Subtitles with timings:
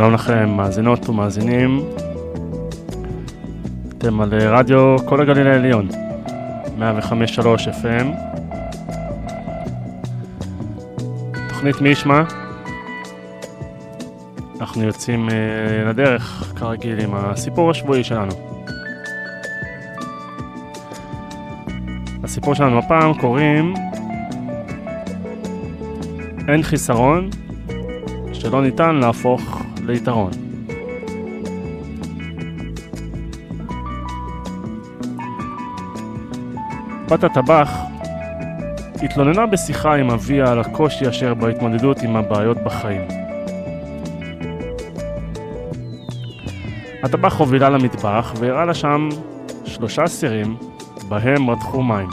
[0.00, 1.80] שלום לכם, מאזינות ומאזינים.
[3.98, 5.88] אתם על רדיו כל הגליל העליון,
[6.78, 8.06] 105.3 FM.
[11.48, 12.22] תוכנית מי ישמע?
[14.60, 15.32] אנחנו יוצאים uh,
[15.88, 18.32] לדרך, כרגיל, עם הסיפור השבועי שלנו.
[22.24, 23.74] הסיפור שלנו הפעם קוראים
[26.48, 27.30] אין חיסרון
[28.32, 29.59] שלא ניתן להפוך
[29.90, 30.30] ליתרון.
[37.08, 37.70] בת הטבח
[39.02, 43.08] התלוננה בשיחה עם אביה על הקושי אשר בהתמודדות עם הבעיות בחיים.
[47.02, 49.08] הטבח הובילה למטבח והראה לה שם
[49.64, 50.56] שלושה סירים
[51.08, 52.08] בהם רתחו מים.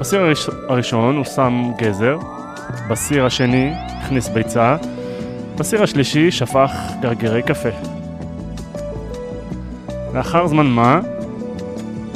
[0.00, 0.48] בסיר הראש...
[0.68, 2.18] הראשון הוא שם גזר,
[2.88, 4.76] בסיר השני הכניס ביצה,
[5.58, 7.68] בסיר השלישי שפך גרגירי קפה.
[10.14, 11.00] לאחר זמן מה,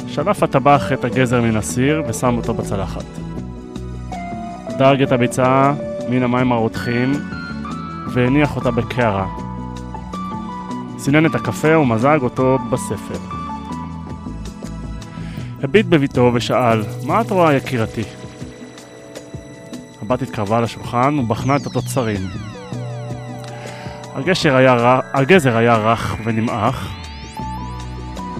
[0.07, 3.05] שלף הטבח את הגזר מן הסיר ושם אותו בצלחת.
[4.77, 5.73] דרג את הביצה
[6.09, 7.11] מן המים הרותחים
[8.13, 9.27] והניח אותה בקערה.
[10.97, 13.19] סינן את הקפה ומזג אותו בספר.
[15.63, 18.03] הביט בביתו ושאל, מה את רואה יקירתי?
[20.01, 22.50] הבת התקרבה לשולחן ובחנה את התוצרים.
[24.21, 26.91] הגשר היה, הגזר היה רך ונמעך,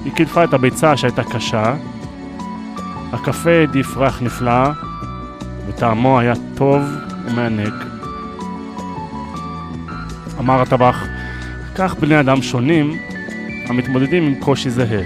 [0.05, 1.73] היא קילפה את הביצה שהייתה קשה,
[3.13, 4.69] הקפה העדיף ריח נפלא,
[5.67, 6.81] וטעמו היה טוב
[7.25, 7.73] ומענג.
[10.39, 11.05] אמר הטבח,
[11.75, 12.97] כך בני אדם שונים
[13.67, 15.03] המתמודדים עם קושי זהה.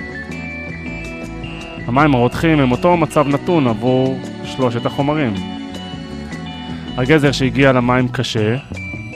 [1.88, 5.34] המים הרותחים הם אותו מצב נתון עבור שלושת החומרים.
[6.98, 8.56] הגזר שהגיע למים קשה,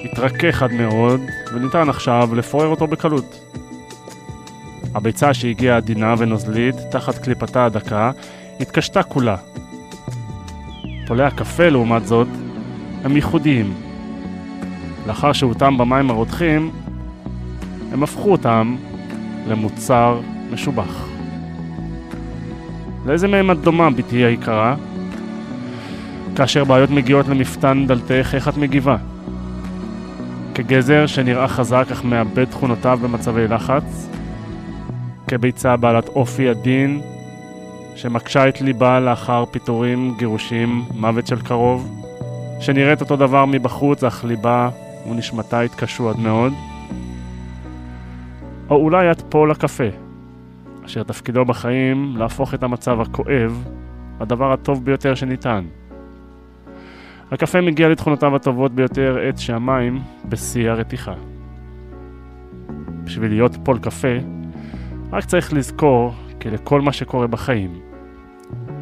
[0.04, 1.22] התרכך עד מאוד,
[1.54, 3.40] וניתן עכשיו לפורר אותו בקלות.
[4.96, 8.12] הביצה שהגיעה עדינה ונוזלית, תחת קליפתה הדקה,
[8.60, 9.36] התקשתה כולה.
[11.08, 12.28] פולי הקפה, לעומת זאת,
[13.04, 13.74] הם ייחודיים.
[15.08, 16.72] לאחר שהותם במים הרותחים,
[17.92, 18.76] הם הפכו אותם
[19.48, 20.20] למוצר
[20.52, 21.08] משובח.
[23.06, 24.76] לאיזה מהם את דומה, בתי היקרה?
[26.36, 28.98] כאשר בעיות מגיעות למפתן דלתך, איך את מגיבה?
[30.64, 34.10] כגזר שנראה חזק אך מאבד תכונותיו במצבי לחץ?
[35.28, 37.02] כביצה בעלת אופי עדין,
[37.96, 42.04] שמקשה את ליבה לאחר פיטורים, גירושים, מוות של קרוב?
[42.60, 44.70] שנראית אותו דבר מבחוץ, אך ליבה
[45.12, 46.54] ונשמתה התקשו עד מאוד?
[48.70, 49.90] או אולי את פה לקפה,
[50.86, 53.64] אשר תפקידו בחיים להפוך את המצב הכואב
[54.22, 55.64] לדבר הטוב ביותר שניתן.
[57.32, 61.14] הקפה מגיע לתכונותיו הטובות ביותר עת שהמים בשיא הרתיחה.
[63.04, 64.18] בשביל להיות פול קפה,
[65.12, 67.80] רק צריך לזכור כי לכל מה שקורה בחיים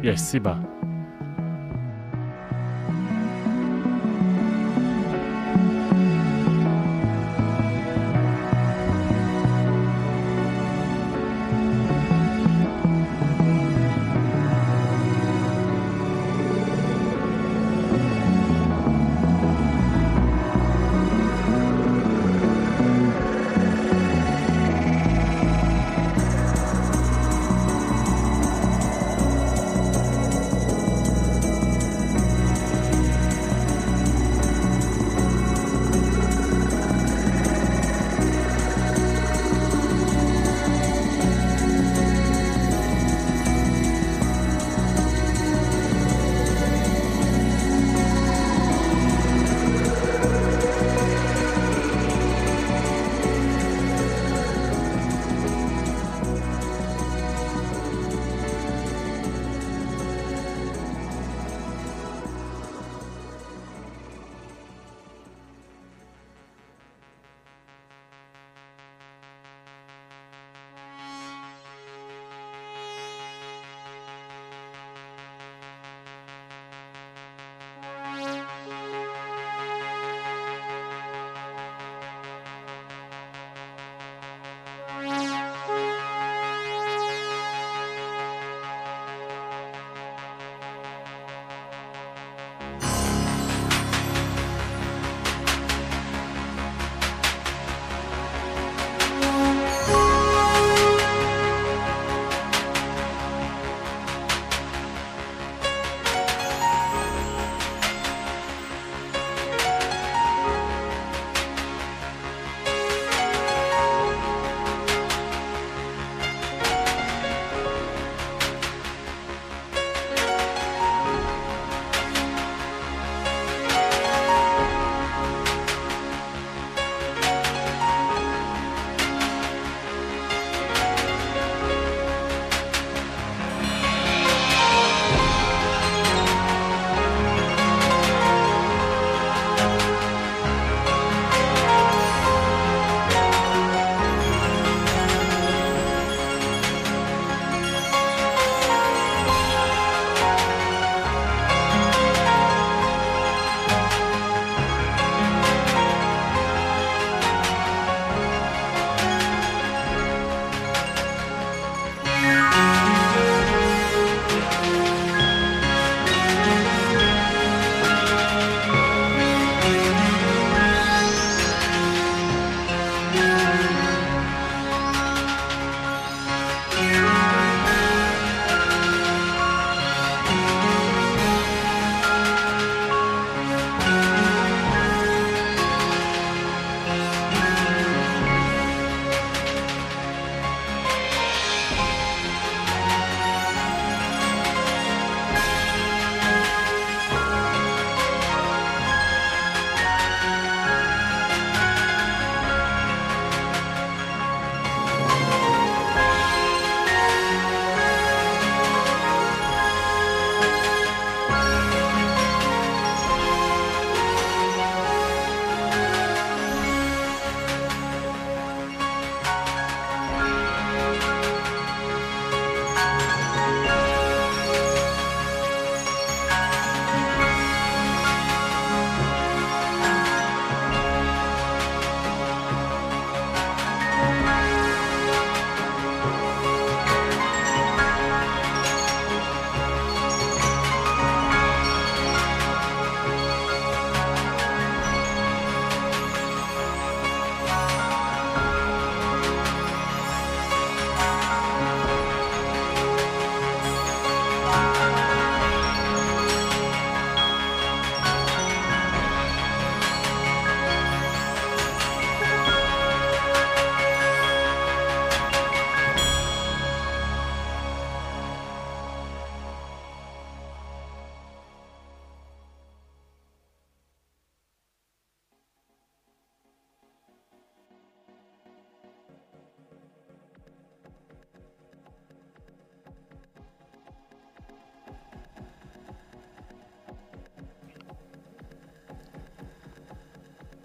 [0.02, 0.54] יש סיבה.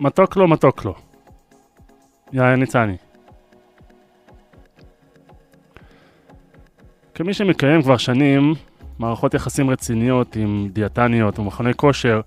[0.03, 0.93] מתוק לו, מתוק לו.
[2.33, 2.97] יאיר ניצני.
[7.15, 8.53] כמי שמקיים כבר שנים
[8.99, 12.21] מערכות יחסים רציניות עם דיאטניות ומכוני כושר,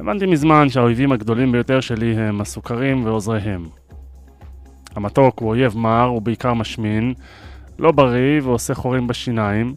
[0.00, 3.66] הבנתי מזמן שהאויבים הגדולים ביותר שלי הם הסוכרים ועוזריהם.
[4.94, 7.14] המתוק הוא אויב מר, ובעיקר משמין,
[7.78, 9.74] לא בריא ועושה חורים בשיניים,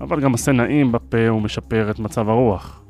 [0.00, 2.81] אבל גם עושה נעים בפה ומשפר את מצב הרוח.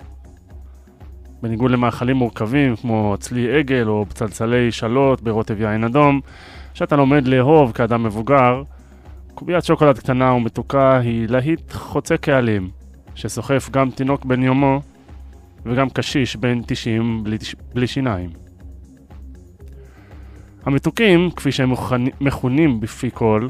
[1.42, 6.20] בניגוד למאכלים מורכבים כמו צלי עגל או פצלצלי שלוט ברוטב יין אדום,
[6.74, 8.62] שאתה לומד לאהוב כאדם מבוגר,
[9.34, 12.70] קוביית שוקולד קטנה ומתוקה היא להיט חוצה קהלים,
[13.14, 14.80] שסוחף גם תינוק בן יומו
[15.66, 17.36] וגם קשיש בן 90 בלי,
[17.74, 18.30] בלי שיניים.
[20.64, 21.72] המתוקים, כפי שהם
[22.20, 23.48] מכונים בפי כל,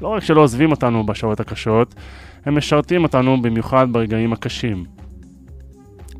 [0.00, 1.94] לא רק שלא עוזבים אותנו בשעות הקשות,
[2.44, 4.93] הם משרתים אותנו במיוחד ברגעים הקשים.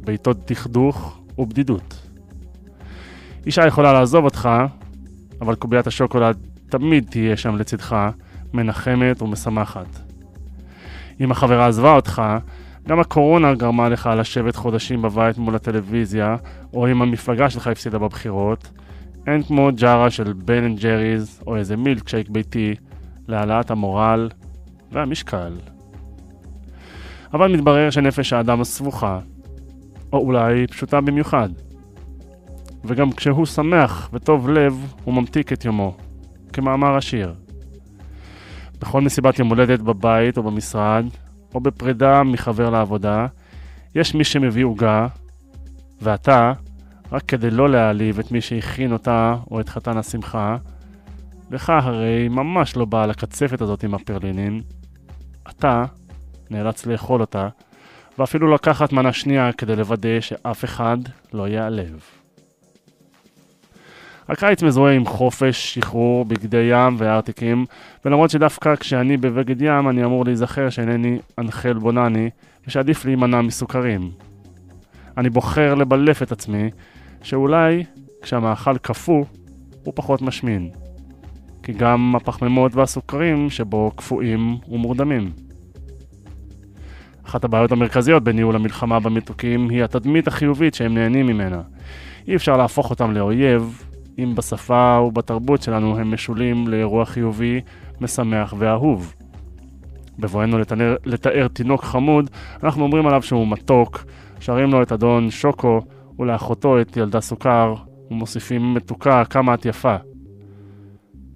[0.05, 2.09] בעיתות דכדוך ובדידות.
[3.47, 4.49] אישה יכולה לעזוב אותך,
[5.41, 6.37] אבל קוביית השוקולד
[6.69, 7.97] תמיד תהיה שם לצדך,
[8.55, 10.01] מנחמת ומשמחת.
[11.21, 12.23] אם החברה עזבה אותך,
[12.89, 16.37] גם הקורונה גרמה לך לשבת חודשים בבית מול הטלוויזיה,
[16.73, 18.71] או אם המפלגה שלך הפסידה בבחירות,
[19.27, 22.75] אין כמו ג'ארה של בן אנד ג'ריז, או איזה מילקשייק ביתי,
[23.29, 24.29] להעלאת המורל
[24.93, 25.53] והמשקל.
[27.35, 29.19] אבל מתברר שנפש האדם סבוכה,
[30.15, 31.49] או אולי פשוטה במיוחד.
[32.85, 35.97] וגם כשהוא שמח וטוב לב, הוא ממתיק את יומו,
[36.53, 37.35] כמאמר השיר.
[38.81, 41.05] בכל מסיבת יום הולדת בבית או במשרד,
[41.55, 43.27] או בפרידה מחבר לעבודה,
[43.95, 45.07] יש מי שמביא עוגה,
[46.01, 46.53] ואתה,
[47.13, 50.57] רק כדי לא להעליב את מי שהכין אותה או את חתן השמחה,
[51.51, 54.63] לך הרי ממש לא באה לקצפת הזאת עם הפרלינין,
[55.51, 55.85] אתה
[56.51, 57.49] נאלץ לאכול אותה,
[58.19, 60.99] ואפילו לקחת מנה שנייה כדי לוודא שאף אחד
[61.33, 62.01] לא ייעלב.
[64.29, 67.65] הקיץ מזוהה עם חופש, שחרור, בגדי ים וארטיקים,
[68.05, 72.31] ולמרות שדווקא כשאני בבגד ים אני אמור להיזכר שאינני אנחל בונני,
[72.67, 74.11] ושעדיף להימנע מסוכרים.
[75.19, 76.71] אני בוחר לבלף את עצמי,
[77.23, 77.85] שאולי
[78.23, 79.25] כשהמאכל קפוא,
[79.85, 80.71] הוא פחות משמין.
[81.63, 85.33] כי גם הפחמימות והסוכרים שבו קפואים ומורדמים.
[87.27, 91.61] אחת הבעיות המרכזיות בניהול המלחמה במתוקים היא התדמית החיובית שהם נהנים ממנה.
[92.29, 93.85] אי אפשר להפוך אותם לאויב,
[94.19, 97.61] אם בשפה ובתרבות שלנו הם משולים לאירוע חיובי,
[98.01, 99.15] משמח ואהוב.
[100.19, 102.31] בבואנו לתאר, לתאר תינוק חמוד,
[102.63, 104.05] אנחנו אומרים עליו שהוא מתוק,
[104.41, 105.81] שרים לו את אדון שוקו
[106.19, 107.75] ולאחותו את ילדה סוכר,
[108.11, 109.97] ומוסיפים מתוקה כמה את יפה.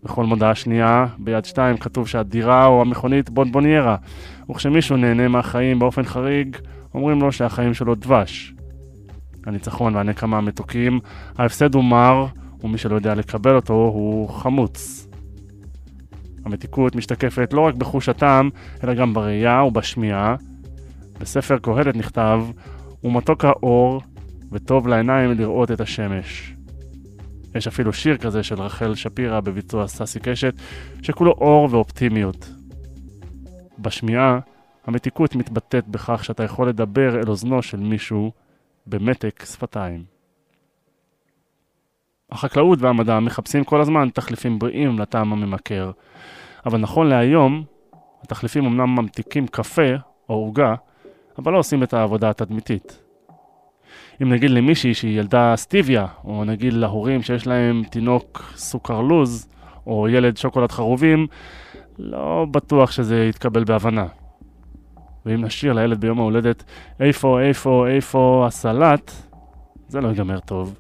[0.02, 3.96] בכל מודעה שנייה, ביד שתיים כתוב שהדירה או המכונית בונבוניירה,
[4.50, 6.56] וכשמישהו נהנה מהחיים באופן חריג,
[6.94, 8.54] אומרים לו שהחיים שלו דבש.
[9.46, 11.00] הניצחון והנקמה מתוקים,
[11.38, 12.26] ההפסד הוא מר,
[12.64, 15.08] ומי שלא יודע לקבל אותו הוא חמוץ.
[16.44, 18.50] המתיקות משתקפת לא רק בחוש הטעם,
[18.84, 20.36] אלא גם בראייה ובשמיעה.
[21.20, 22.44] בספר קהלת נכתב,
[23.04, 24.02] ומתוק האור,
[24.52, 26.54] וטוב לעיניים לראות את השמש.
[27.54, 30.54] יש אפילו שיר כזה של רחל שפירא בביצוע ססי קשת,
[31.02, 32.57] שכולו אור ואופטימיות.
[33.78, 34.38] בשמיעה,
[34.86, 38.32] המתיקות מתבטאת בכך שאתה יכול לדבר אל אוזנו של מישהו
[38.86, 40.04] במתק שפתיים.
[42.30, 45.90] החקלאות והמדע מחפשים כל הזמן תחליפים בריאים לטעם הממכר,
[46.66, 47.64] אבל נכון להיום,
[48.22, 49.90] התחליפים אמנם ממתיקים קפה
[50.28, 50.74] או עוגה,
[51.38, 53.02] אבל לא עושים את העבודה התדמיתית.
[54.22, 59.48] אם נגיד למישהי שהיא ילדה סטיביה, או נגיד להורים שיש להם תינוק סוכר לוז,
[59.86, 61.26] או ילד שוקולד חרובים,
[61.98, 64.06] לא בטוח שזה יתקבל בהבנה.
[65.26, 66.64] ואם נשאיר לילד ביום ההולדת
[67.00, 69.12] איפה, איפה, איפה הסלט,
[69.88, 70.78] זה לא ייגמר טוב.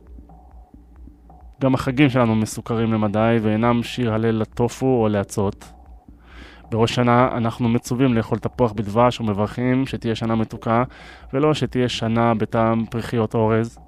[1.62, 5.72] גם החגים שלנו מסוכרים למדי ואינם שיר הלל לטופו או לאצות.
[6.70, 10.84] בראש שנה אנחנו מצווים לאכול תפוח בדבש ומברכים שתהיה שנה מתוקה
[11.32, 13.78] ולא שתהיה שנה בטעם פריחיות אורז.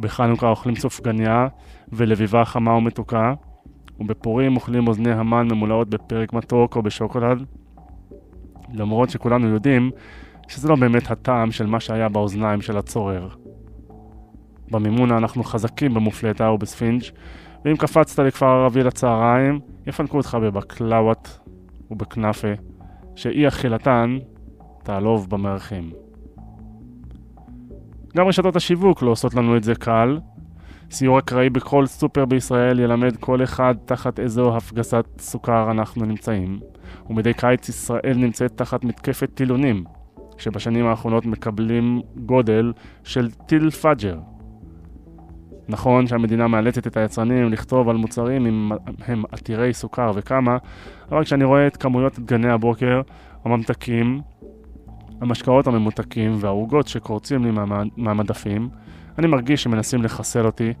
[0.00, 1.48] בחנוכה אוכלים סופגניה
[1.92, 3.34] ולביבה חמה ומתוקה
[4.00, 7.44] ובפורים אוכלים אוזני המן ממולאות בפרק מתוק או בשוקולד.
[8.72, 9.90] למרות שכולנו יודעים
[10.48, 13.28] שזה לא באמת הטעם של מה שהיה באוזניים של הצורר.
[14.70, 17.02] במימונה אנחנו חזקים במופלטה ובספינג'
[17.64, 21.38] ואם קפצת לכפר ערבי לצהריים, יפנקו אותך בבקלאוות
[21.90, 22.52] ובכנאפה,
[23.14, 24.18] שאי אכילתן
[24.82, 25.90] תעלוב במארחים.
[28.16, 30.18] גם רשתות השיווק לא עושות לנו את זה קל.
[30.90, 36.58] סיור אקראי בכל סופר בישראל ילמד כל אחד תחת איזו הפגסת סוכר אנחנו נמצאים,
[37.10, 39.84] ומדי קיץ ישראל נמצאת תחת מתקפת טילונים,
[40.38, 42.72] שבשנים האחרונות מקבלים גודל
[43.04, 44.18] של טיל פאג'ר.
[45.68, 48.72] נכון שהמדינה מאלצת את היצרנים לכתוב על מוצרים אם
[49.06, 50.56] הם עתירי סוכר וכמה,
[51.10, 53.00] אבל כשאני רואה את כמויות דגני הבוקר,
[53.44, 54.20] הממתקים,
[55.20, 57.50] המשקאות הממותקים והעוגות שקורצים לי
[57.96, 58.68] מהמדפים,
[59.18, 60.72] אני מרגיש שמנסים לחסל אותי,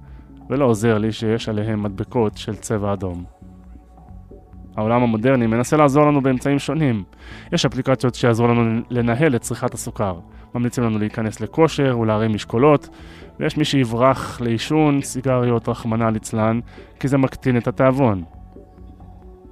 [0.50, 3.24] ולא עוזר לי שיש עליהם מדבקות של צבע אדום.
[4.76, 7.04] העולם המודרני מנסה לעזור לנו באמצעים שונים.
[7.52, 10.18] יש אפליקציות שיעזרו לנו לנהל את צריכת הסוכר.
[10.54, 12.88] ממליצים לנו להיכנס לכושר ולהרים משקולות,
[13.40, 16.60] ויש מי שיברח לעישון, סיגריות, רחמנא ליצלן,
[17.00, 18.24] כי זה מקטין את התיאבון.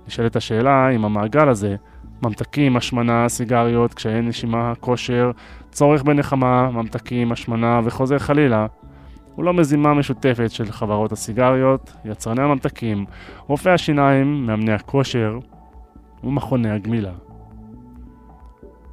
[0.07, 1.77] נשאלת השאלה אם המעגל הזה,
[2.23, 5.31] ממתקים, השמנה, סיגריות, קשיי נשימה, כושר,
[5.71, 8.67] צורך בנחמה, ממתקים, השמנה וחוזר חלילה,
[9.35, 13.05] הוא לא מזימה משותפת של חברות הסיגריות, יצרני הממתקים,
[13.47, 15.39] רופאי השיניים, מאמני הכושר
[16.25, 17.13] ומכוני הגמילה.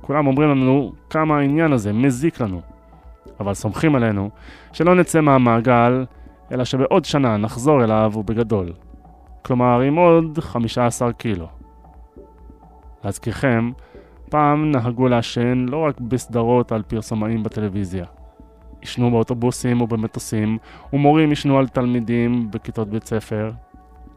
[0.01, 2.62] כולם אומרים לנו כמה העניין הזה מזיק לנו,
[3.39, 4.30] אבל סומכים עלינו
[4.74, 6.06] שלא נצא מהמעגל,
[6.51, 8.74] אלא שבעוד שנה נחזור אליו ובגדול.
[9.42, 11.62] כלומר, עם עוד 15 קילו.
[13.03, 13.72] להזכירכם,
[14.29, 18.05] פעם נהגו לעשן לא רק בסדרות על פרסומאים בטלוויזיה.
[18.81, 20.57] עישנו באוטובוסים ובמטוסים,
[20.93, 23.51] ומורים עישנו על תלמידים בכיתות בית ספר,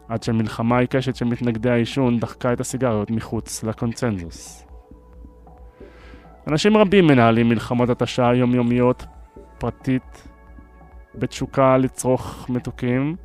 [0.08, 4.66] עד שמלחמה עיקשת של מתנגדי העישון דחקה את הסיגריות מחוץ לקונצנזוס.
[6.48, 9.06] אנשים רבים מנהלים מלחמות התשה יומיומיות,
[9.58, 10.28] פרטית,
[11.14, 13.16] בתשוקה לצרוך מתוקים,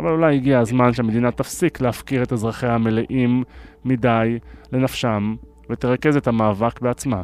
[0.00, 3.44] אבל אולי הגיע הזמן שהמדינה תפסיק להפקיר את אזרחיה המלאים
[3.84, 4.38] מדי
[4.72, 5.34] לנפשם
[5.70, 7.22] ותרכז את המאבק בעצמה.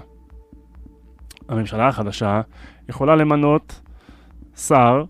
[1.49, 2.41] הממשלה החדשה
[2.89, 3.81] יכולה למנות
[4.57, 5.05] שר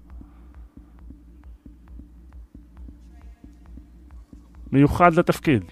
[4.73, 5.64] מיוחד לתפקיד,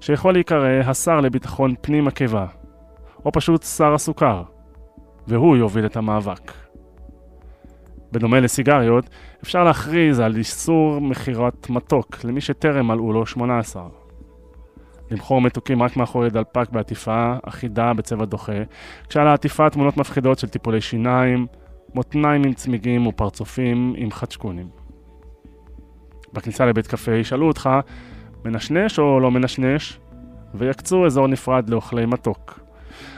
[0.00, 2.46] שיכול להיקרא השר לביטחון פנים עקבה,
[3.24, 4.42] או פשוט שר הסוכר,
[5.26, 6.52] והוא יוביל את המאבק.
[8.12, 9.10] בדומה לסיגריות,
[9.42, 13.88] אפשר להכריז על איסור מכירת מתוק למי שטרם מלאו לו 18.
[15.10, 18.62] למכור מתוקים רק מאחורי דלפק בעטיפה אחידה בצבע דוחה,
[19.08, 21.46] כשעל העטיפה תמונות מפחידות של טיפולי שיניים,
[21.94, 24.68] מותניים עם צמיגים ופרצופים עם חדשקונים.
[26.32, 27.70] בכניסה לבית קפה ישאלו אותך,
[28.44, 29.98] מנשנש או לא מנשנש?
[30.54, 32.60] ויקצו אזור נפרד לאוכלי מתוק.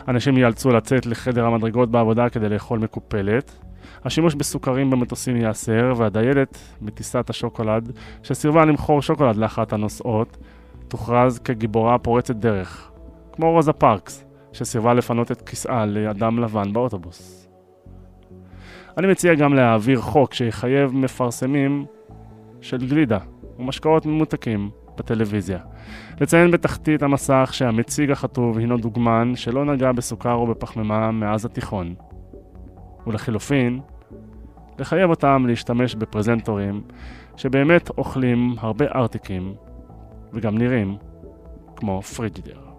[0.09, 3.59] אנשים ייאלצו לצאת לחדר המדרגות בעבודה כדי לאכול מקופלת.
[4.05, 7.93] השימוש בסוכרים במטוסים ייאסר, והדיילת מטיסת השוקולד,
[8.23, 10.37] שסירבה למכור שוקולד לאחת הנוסעות,
[10.89, 12.91] תוכרז כגיבורה פורצת דרך,
[13.33, 17.49] כמו רוזה פארקס, שסירבה לפנות את כיסאה לאדם לבן באוטובוס.
[18.99, 21.85] אני מציע גם להעביר חוק שיחייב מפרסמים
[22.61, 23.19] של גלידה
[23.59, 25.59] ומשקאות ממותקים בטלוויזיה.
[26.21, 31.95] לציין בתחתית המסך שהמציג החטוב הינו דוגמן שלא נגע בסוכר או בפחמימה מאז התיכון.
[33.07, 33.81] ולחילופין,
[34.81, 36.83] לחייב אותם להשתמש בפרזנטורים
[37.37, 39.55] שבאמת אוכלים הרבה ארטיקים
[40.33, 40.97] וגם נראים
[41.77, 42.70] כמו פריג'ידר.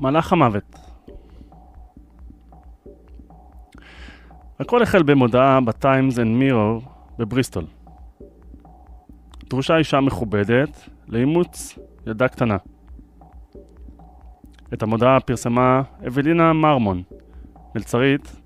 [0.00, 0.76] מלאך המוות.
[4.60, 6.80] הכל החל במודעה בטיימס אנד מירור
[7.18, 7.64] בבריסטול.
[9.44, 12.56] דרושה אישה מכובדת לאימוץ ילדה קטנה.
[14.74, 17.02] את המודעה פרסמה אבלינה מרמון,
[17.74, 18.40] מלצרית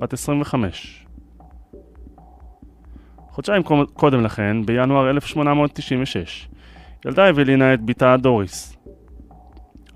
[0.00, 1.06] בת 25.
[3.30, 3.62] חודשיים
[3.94, 6.48] קודם לכן, בינואר 1896,
[7.06, 8.73] ילדה אבלינה את בתה דוריס,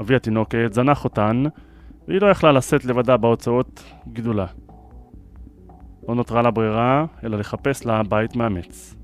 [0.01, 1.45] אבי התינוקת זנח אותן,
[2.09, 4.47] והיא לא יכלה לשאת לבדה בהוצאות גידולה.
[6.09, 8.95] לא נותרה לה ברירה, אלא לחפש לה בית מאמץ.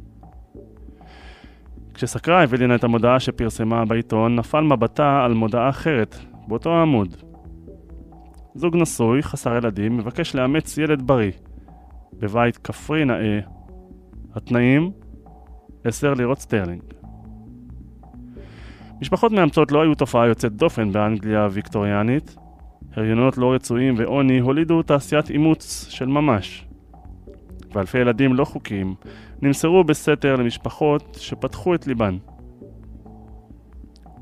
[1.94, 6.16] כשסקרה אבלינה את המודעה שפרסמה בעיתון, נפל מבטה על מודעה אחרת,
[6.48, 7.16] באותו העמוד.
[8.54, 11.32] זוג נשוי, חסר ילדים, מבקש לאמץ ילד בריא,
[12.12, 13.40] בבית כפרי נאה.
[14.34, 14.90] התנאים?
[15.84, 16.82] 10 לירות סטרלינג.
[19.04, 22.36] משפחות מאמצות לא היו תופעה יוצאת דופן באנגליה הוויקטוריאנית.
[22.96, 26.66] הריונות לא רצויים ועוני הולידו תעשיית אימוץ של ממש.
[27.72, 28.94] ואלפי ילדים לא חוקיים
[29.42, 32.16] נמסרו בסתר למשפחות שפתחו את ליבן.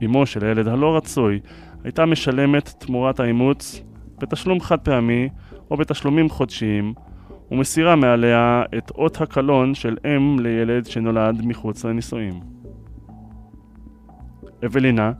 [0.04, 1.40] אמו של הילד הלא רצוי
[1.84, 3.82] הייתה משלמת תמורת האימוץ
[4.18, 5.28] בתשלום חד פעמי
[5.70, 6.94] או בתשלומים חודשיים
[7.50, 12.61] ומסירה מעליה את אות הקלון של אם לילד שנולד מחוץ לנישואים.
[14.66, 15.12] אבלינה,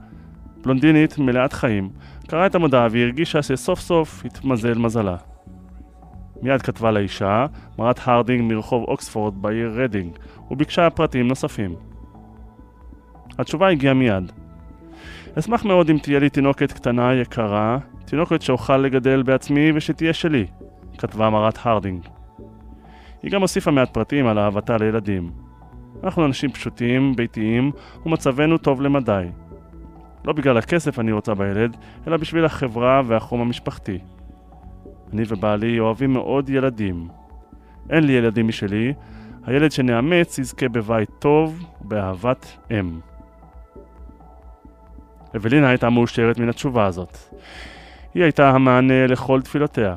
[0.63, 1.89] בלונדינית מלאת חיים,
[2.27, 5.15] קראה את המודעה והרגישה שסוף סוף התמזל מזלה.
[6.41, 7.45] מיד כתבה לאישה,
[7.79, 10.17] מרת הרדינג מרחוב אוקספורד בעיר רדינג,
[10.51, 11.75] וביקשה פרטים נוספים.
[13.39, 14.31] התשובה הגיעה מיד.
[15.39, 20.45] אשמח מאוד אם תהיה לי תינוקת קטנה יקרה, תינוקת שאוכל לגדל בעצמי ושתהיה שלי,
[20.97, 22.05] כתבה מרת הרדינג.
[23.23, 25.42] היא גם הוסיפה מעט פרטים על אהבתה לילדים.
[26.03, 27.71] אנחנו אנשים פשוטים, ביתיים,
[28.05, 29.27] ומצבנו טוב למדי.
[30.25, 31.77] לא בגלל הכסף אני רוצה בילד,
[32.07, 33.97] אלא בשביל החברה והחום המשפחתי.
[35.13, 37.07] אני ובעלי אוהבים מאוד ילדים.
[37.89, 38.93] אין לי ילדים משלי,
[39.45, 42.99] הילד שנאמץ יזכה בבית טוב ובאהבת אם.
[45.35, 47.17] אבלינה הייתה מאושרת מן התשובה הזאת.
[48.13, 49.95] היא הייתה המענה לכל תפילותיה.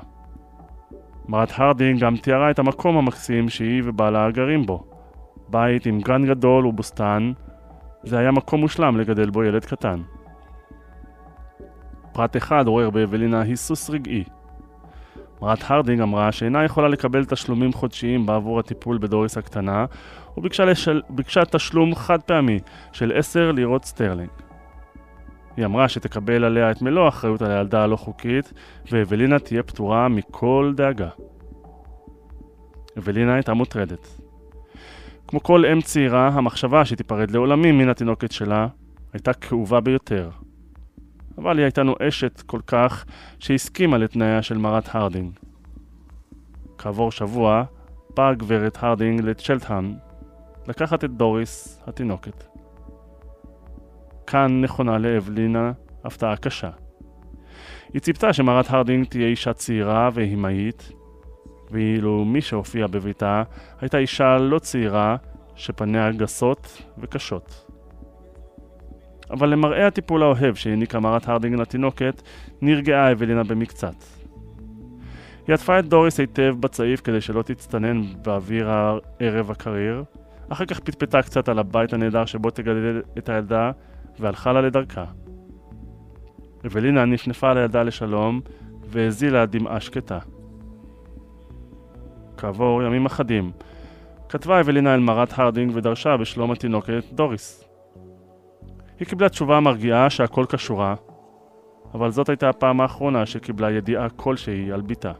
[1.29, 4.96] מרת הרדינג גם תיארה את המקום המקסים שהיא ובעלה גרים בו.
[5.49, 7.33] בית עם גן גדול ובוסתן,
[8.03, 10.03] זה היה מקום מושלם לגדל בו ילד קטן.
[12.13, 14.25] פרט אחד עורר באבלינה היסוס רגעי.
[15.43, 19.85] מרת הרדינג אמרה שאינה יכולה לקבל תשלומים חודשיים בעבור הטיפול בדוריס הקטנה,
[20.37, 21.03] וביקשה לשל...
[21.51, 22.59] תשלום חד פעמי
[22.93, 24.31] של 10 לירות סטרלינג.
[25.57, 28.53] היא אמרה שתקבל עליה את מלוא האחריות על הילדה הלא חוקית,
[28.93, 31.09] ואבלינה תהיה פטורה מכל דאגה.
[32.99, 34.26] אבלינה הייתה מוטרדת.
[35.29, 38.67] כמו כל אם צעירה, המחשבה שתיפרד לעולמים מן התינוקת שלה
[39.13, 40.31] הייתה כאובה ביותר.
[41.39, 43.05] אבל היא הייתה נואשת כל כך
[43.39, 45.33] שהסכימה לתנאיה של מרת הרדינג.
[46.79, 47.65] כעבור שבוע
[48.17, 49.95] באה גברת הרדינג לצ'לטהאם
[50.69, 52.45] לקחת את דוריס, התינוקת.
[54.27, 55.73] כאן נכונה לאבלינה
[56.05, 56.71] הפתעה קשה.
[57.93, 60.93] היא ציפתה שמרת הרדינג תהיה אישה צעירה ואימהית,
[61.71, 63.43] ואילו מי שהופיע בביתה
[63.81, 65.17] הייתה אישה לא צעירה
[65.57, 67.67] שפניה גסות וקשות.
[69.31, 72.23] אבל למראה הטיפול האוהב שהעניקה מרת הרדינג לתינוקת,
[72.63, 73.95] נרגעה אבלינה במקצת.
[75.47, 80.05] היא עטפה את דוריס היטב בצעיף כדי שלא תצטנן באוויר הערב הקריר,
[80.49, 83.71] אחר כך פטפטה קצת על הבית הנהדר שבו תגדל את הילדה,
[84.19, 85.05] והלכה לה לדרכה.
[86.67, 88.41] אבלינה נפנפה על הילדה לשלום,
[88.85, 90.19] והזילה דמעה שקטה.
[92.37, 93.53] כעבור ימים אחדים,
[94.29, 97.65] כתבה אבלינה אל מרת הרדינג ודרשה בשלום התינוקת דוריס.
[98.99, 100.95] היא קיבלה תשובה מרגיעה שהכל כשורה,
[101.95, 105.13] אבל זאת הייתה הפעם האחרונה שקיבלה ידיעה כלשהי על בתה.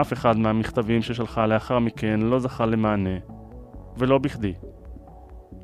[0.00, 3.18] אף אחד מהמכתבים ששלחה לאחר מכן לא זכה למענה,
[3.96, 4.54] ולא בכדי.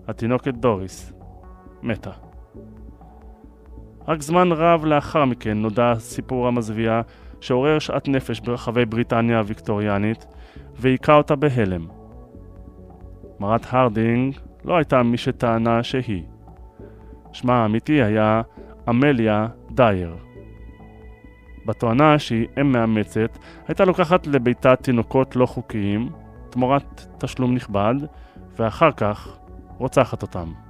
[0.09, 1.13] התינוקת דוריס
[1.83, 2.11] מתה.
[4.09, 7.01] רק זמן רב לאחר מכן נודע הסיפור המזוויע
[7.45, 10.27] שעורר שאט נפש ברחבי בריטניה הוויקטוריאנית
[10.77, 11.87] והיכה אותה בהלם.
[13.41, 16.23] מרת הרדינג לא הייתה מי שטענה שהיא.
[17.33, 18.43] שמה האמיתי היה
[18.89, 20.17] אמליה דייר.
[21.67, 26.09] בתואנה שהיא אם מאמצת, הייתה לוקחת לביתה תינוקות לא חוקיים,
[26.51, 27.95] תמורת תשלום נכבד,
[28.59, 29.39] ואחר כך
[29.79, 30.64] רוצחת אותם.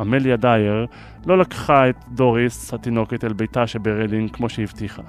[0.00, 0.86] אמליה דייר
[1.26, 5.02] לא לקחה את דוריס התינוקת אל ביתה שברדינג כמו שהבטיחה.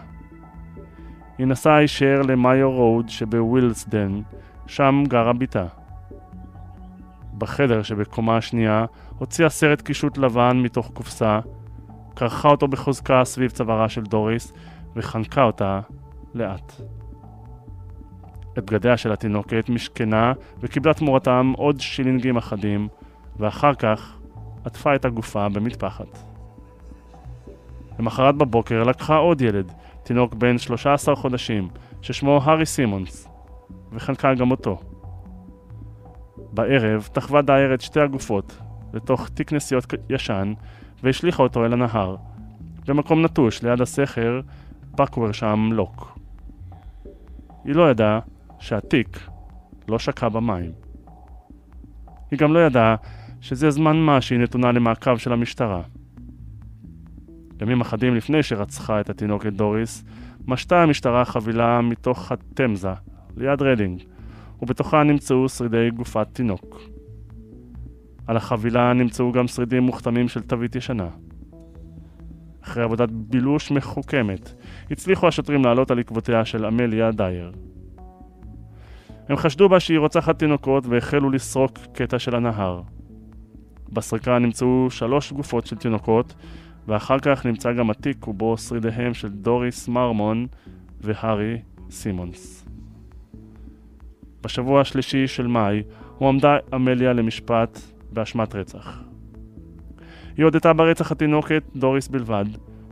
[1.37, 4.21] היא נסעה הישר למיו רוד שבווילסדן,
[4.67, 5.65] שם גרה ביתה.
[7.37, 8.85] בחדר שבקומה השנייה
[9.17, 11.39] הוציאה סרט קישוט לבן מתוך קופסה,
[12.15, 14.53] כרכה אותו בחוזקה סביב צווארה של דוריס
[14.95, 15.79] וחנקה אותה
[16.33, 16.73] לאט.
[18.57, 22.87] את בגדיה של התינוקת משכנה וקיבלה תמורתם עוד שילינגים אחדים,
[23.39, 24.14] ואחר כך
[24.65, 26.17] עטפה את הגופה במטפחת.
[27.99, 29.71] למחרת בבוקר לקחה עוד ילד,
[30.03, 31.69] תינוק בן 13 חודשים,
[32.01, 33.27] ששמו הארי סימונס,
[33.91, 34.79] וחנקה גם אותו.
[36.53, 38.57] בערב תחווה דייר את שתי הגופות
[38.93, 40.53] לתוך תיק נסיעות ישן
[41.03, 42.15] והשליכה אותו אל הנהר.
[42.87, 44.39] במקום נטוש ליד הסכר
[44.97, 46.19] פקוור שם לוק.
[47.63, 48.19] היא לא ידעה
[48.59, 49.19] שהתיק
[49.87, 50.71] לא שקע במים.
[52.31, 52.95] היא גם לא ידעה
[53.45, 55.81] שזה זמן מה שהיא נתונה למעקב של המשטרה.
[57.61, 60.03] ימים אחדים לפני שרצחה את התינוקת דוריס,
[60.47, 62.93] משתה המשטרה חבילה מתוך התמזה,
[63.37, 64.03] ליד רדינג,
[64.61, 66.79] ובתוכה נמצאו שרידי גופת תינוק.
[68.27, 71.09] על החבילה נמצאו גם שרידים מוכתמים של תווית ישנה.
[72.63, 74.53] אחרי עבודת בילוש מחוכמת,
[74.91, 77.51] הצליחו השוטרים לעלות על עקבותיה של אמליה דייר.
[79.29, 82.94] הם חשדו בה שהיא רוצחת תינוקות והחלו לסרוק קטע של הנהר.
[83.95, 86.35] בסריקה נמצאו שלוש גופות של תינוקות,
[86.87, 90.47] ואחר כך נמצא גם התיק ובו שרידיהם של דוריס מרמון
[91.01, 91.57] והארי
[91.89, 92.65] סימונס.
[94.43, 95.83] בשבוע השלישי של מאי
[96.17, 97.79] הועמדה אמליה למשפט
[98.11, 98.99] באשמת רצח.
[100.37, 102.45] היא הודתה ברצח התינוקת דוריס בלבד,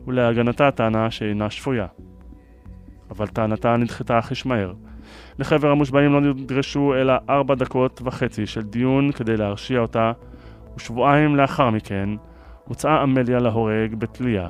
[0.07, 1.87] ולהגנתה טענה שאינה שפויה.
[3.11, 4.73] אבל טענתה נדחתה אך מהר.
[5.39, 10.11] לחבר המושבעים לא נדרשו אלא ארבע דקות וחצי של דיון כדי להרשיע אותה,
[10.77, 12.09] ושבועיים לאחר מכן
[12.67, 14.49] הוצאה אמליה להורג בתלייה.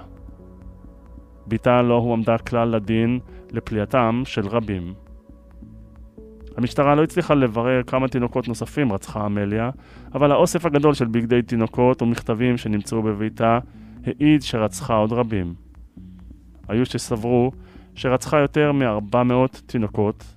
[1.47, 3.19] בתה לא הועמדה כלל לדין
[3.51, 4.93] לפליאתם של רבים.
[6.57, 9.69] המשטרה לא הצליחה לברר כמה תינוקות נוספים רצחה אמליה,
[10.15, 13.59] אבל האוסף הגדול של בגדי תינוקות ומכתבים שנמצאו בביתה
[14.05, 15.53] העיד שרצחה עוד רבים.
[16.67, 17.51] היו שסברו
[17.95, 20.35] שרצחה יותר מ-400 תינוקות,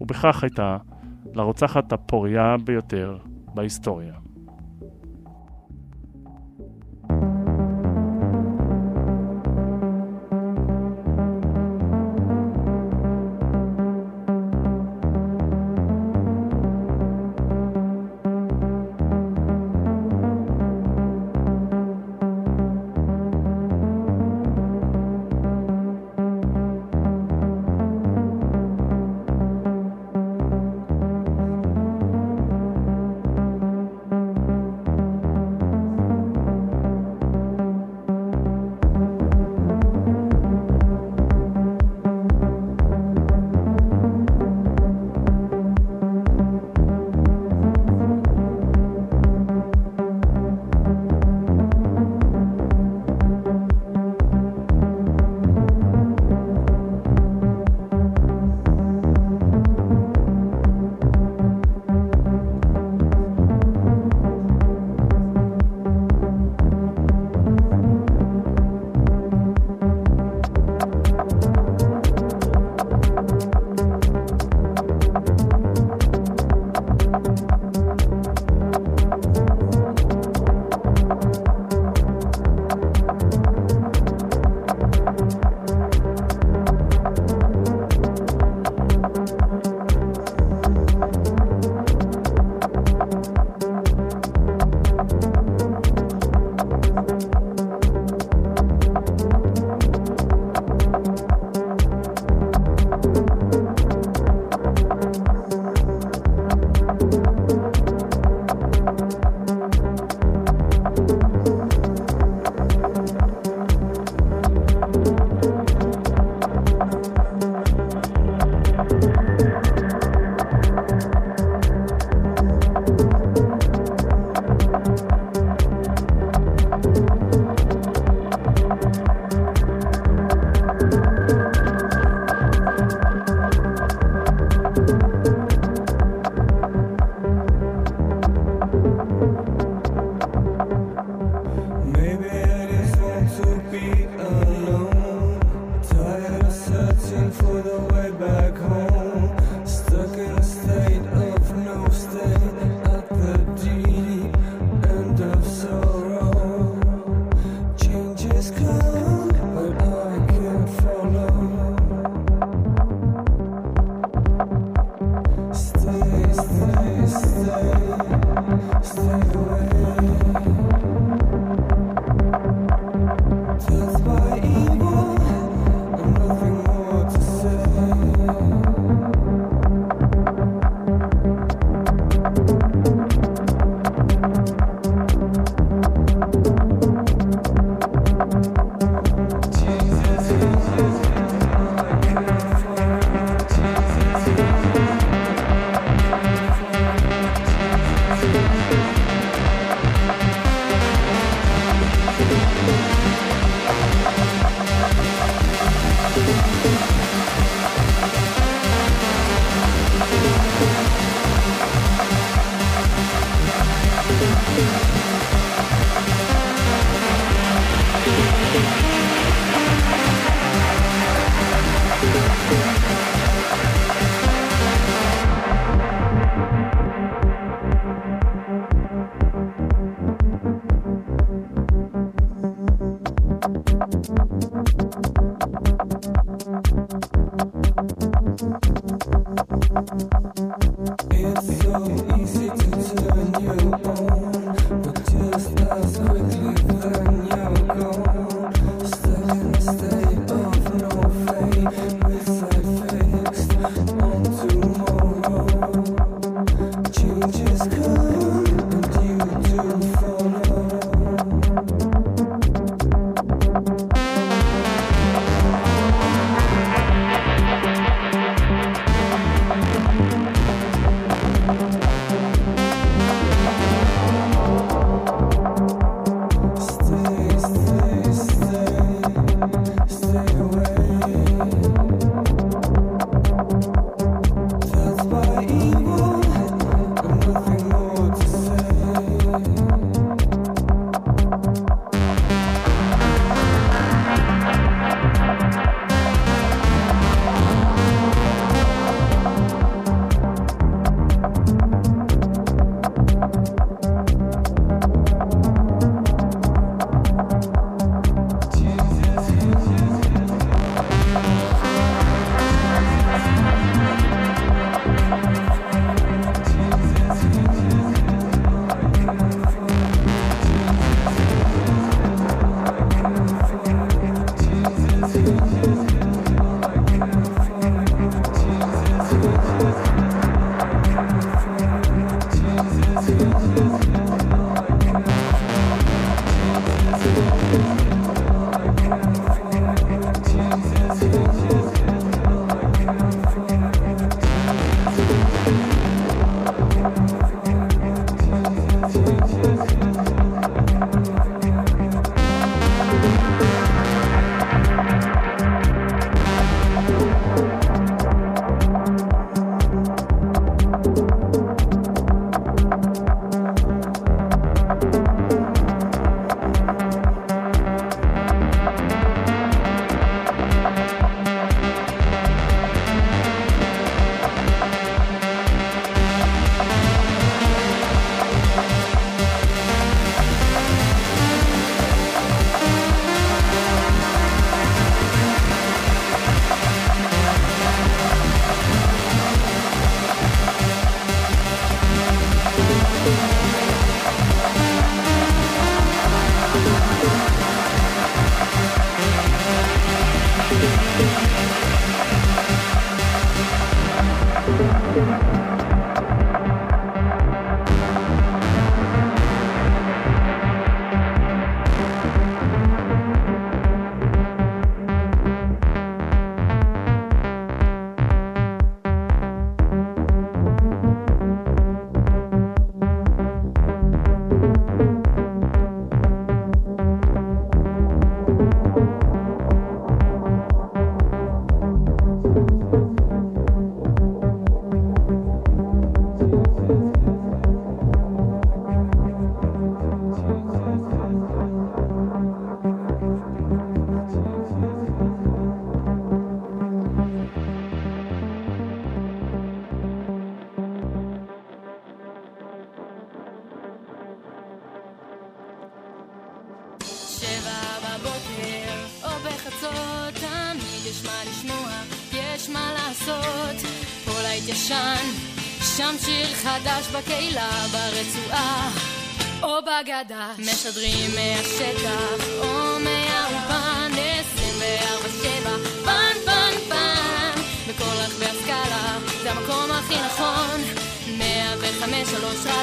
[0.00, 0.76] ובכך הייתה
[1.34, 3.18] לרוצחת הפוריה ביותר
[3.54, 4.27] בהיסטוריה.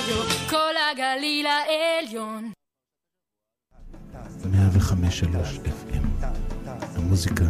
[0.06, 2.51] רדיו, כל הגליל העליון.
[4.45, 6.26] 105 FM,
[6.95, 7.45] המוזיקה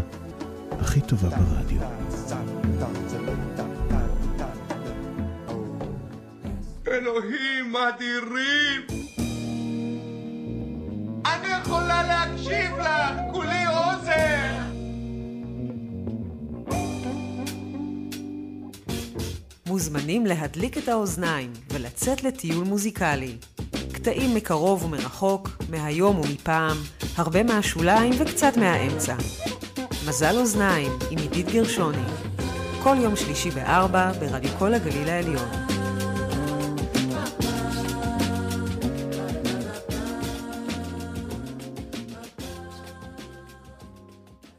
[0.71, 1.81] הכי טובה ברדיו.
[6.87, 8.81] אלוהים אדירים!
[11.25, 14.74] אני יכולה להקשיב לך, כולי אוזן!
[19.75, 23.37] מוזמנים להדליק את האוזניים ולצאת לטיול מוזיקלי.
[23.91, 26.77] קטעים מקרוב ומרחוק, מהיום ומפעם,
[27.15, 29.15] הרבה מהשוליים וקצת מהאמצע.
[30.07, 32.03] מזל אוזניים עם עידית גרשוני.
[32.83, 35.49] כל יום שלישי בארבע ברדיו כל הגליל העליון.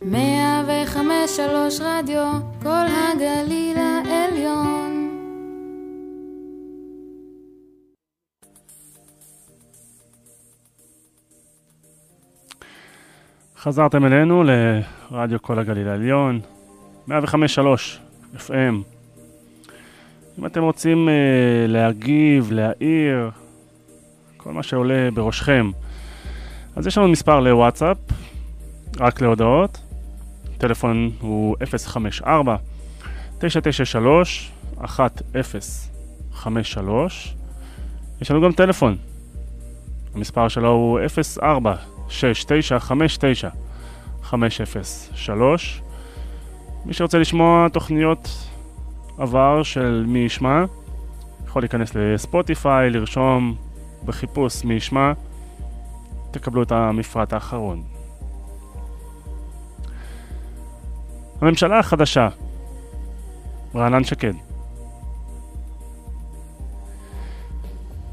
[0.03, 5.06] מאה וחמש שלוש רדיו, כל הגליל העליון.
[13.69, 14.45] חזרתם אלינו
[15.11, 16.41] לרדיו כל הגליל העליון,
[17.09, 17.13] 105.3
[18.37, 18.51] FM.
[20.39, 21.11] אם אתם רוצים uh,
[21.69, 23.31] להגיב, להעיר,
[24.37, 25.71] כל מה שעולה בראשכם,
[26.77, 27.97] אז יש לנו מספר לוואטסאפ,
[29.01, 29.79] רק להודעות.
[30.59, 31.57] טלפון הוא
[31.87, 32.57] 054
[33.39, 34.53] 993
[34.83, 37.35] 1053
[38.21, 38.97] יש לנו גם טלפון.
[40.15, 41.01] המספר שלו הוא
[41.41, 41.77] 04
[42.09, 43.49] 6959
[44.23, 45.83] 503
[46.85, 48.29] מי שרוצה לשמוע תוכניות
[49.19, 50.65] עבר של מי ישמע
[51.47, 53.55] יכול להיכנס לספוטיפיי, לרשום
[54.05, 55.13] בחיפוש מי ישמע
[56.31, 57.83] תקבלו את המפרט האחרון.
[61.41, 62.29] הממשלה החדשה,
[63.75, 64.33] רענן שקד.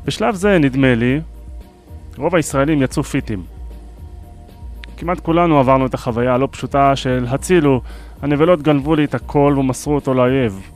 [0.06, 1.22] בשלב זה, נדמה לי,
[2.18, 3.53] רוב הישראלים יצאו פיטים.
[5.04, 7.82] כמעט כולנו עברנו את החוויה הלא פשוטה של הצילו,
[8.22, 10.72] הנבלות גנבו לי את הכל ומסרו אותו לאויב.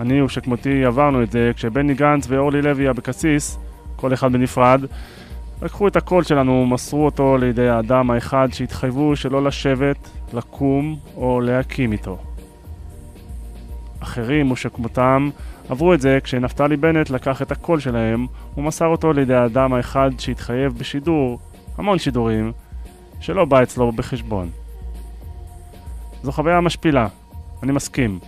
[0.00, 3.58] אני ושכמותי עברנו את זה כשבני גנץ ואורלי לוי אבקסיס,
[3.96, 4.80] כל אחד בנפרד,
[5.62, 11.92] לקחו את הקול שלנו ומסרו אותו לידי האדם האחד שהתחייבו שלא לשבת, לקום או להקים
[11.92, 12.18] איתו.
[14.00, 15.30] אחרים ושכמותם
[15.68, 20.78] עברו את זה כשנפתלי בנט לקח את הקול שלהם ומסר אותו לידי האדם האחד שהתחייב
[20.78, 21.38] בשידור,
[21.78, 22.52] המון שידורים,
[23.20, 24.50] שלא בא אצלו בחשבון.
[26.22, 27.06] זו חוויה משפילה,
[27.62, 28.18] אני מסכים.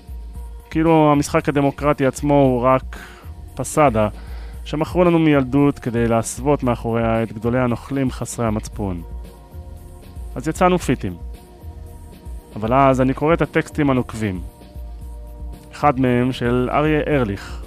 [0.70, 2.96] כאילו המשחק הדמוקרטי עצמו הוא רק
[3.54, 4.08] פסאדה
[4.64, 9.02] שמכרו לנו מילדות כדי להסוות מאחוריה את גדולי הנוכלים חסרי המצפון.
[10.34, 11.16] אז יצאנו פיטים.
[12.56, 14.40] אבל אז אני קורא את הטקסטים הנוקבים.
[15.72, 17.62] אחד מהם של אריה ארליך,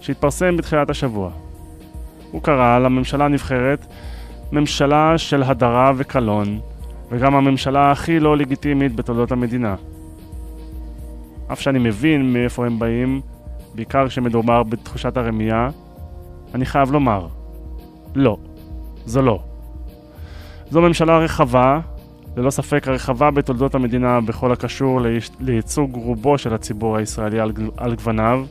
[0.00, 1.30] שהתפרסם בתחילת השבוע.
[2.30, 3.86] הוא קרא לממשלה הנבחרת
[4.52, 6.60] ממשלה של הדרה וקלון,
[7.10, 9.74] וגם הממשלה הכי לא לגיטימית בתולדות המדינה.
[11.52, 13.20] אף שאני מבין מאיפה הם באים,
[13.74, 15.68] בעיקר כשמדובר בתחושת הרמייה,
[16.54, 17.26] אני חייב לומר,
[18.14, 18.36] לא,
[19.06, 19.40] זו לא.
[20.70, 21.80] זו ממשלה רחבה,
[22.36, 25.00] ללא ספק הרחבה בתולדות המדינה בכל הקשור
[25.40, 28.44] לייצוג רובו של הציבור הישראלי על, על גווניו,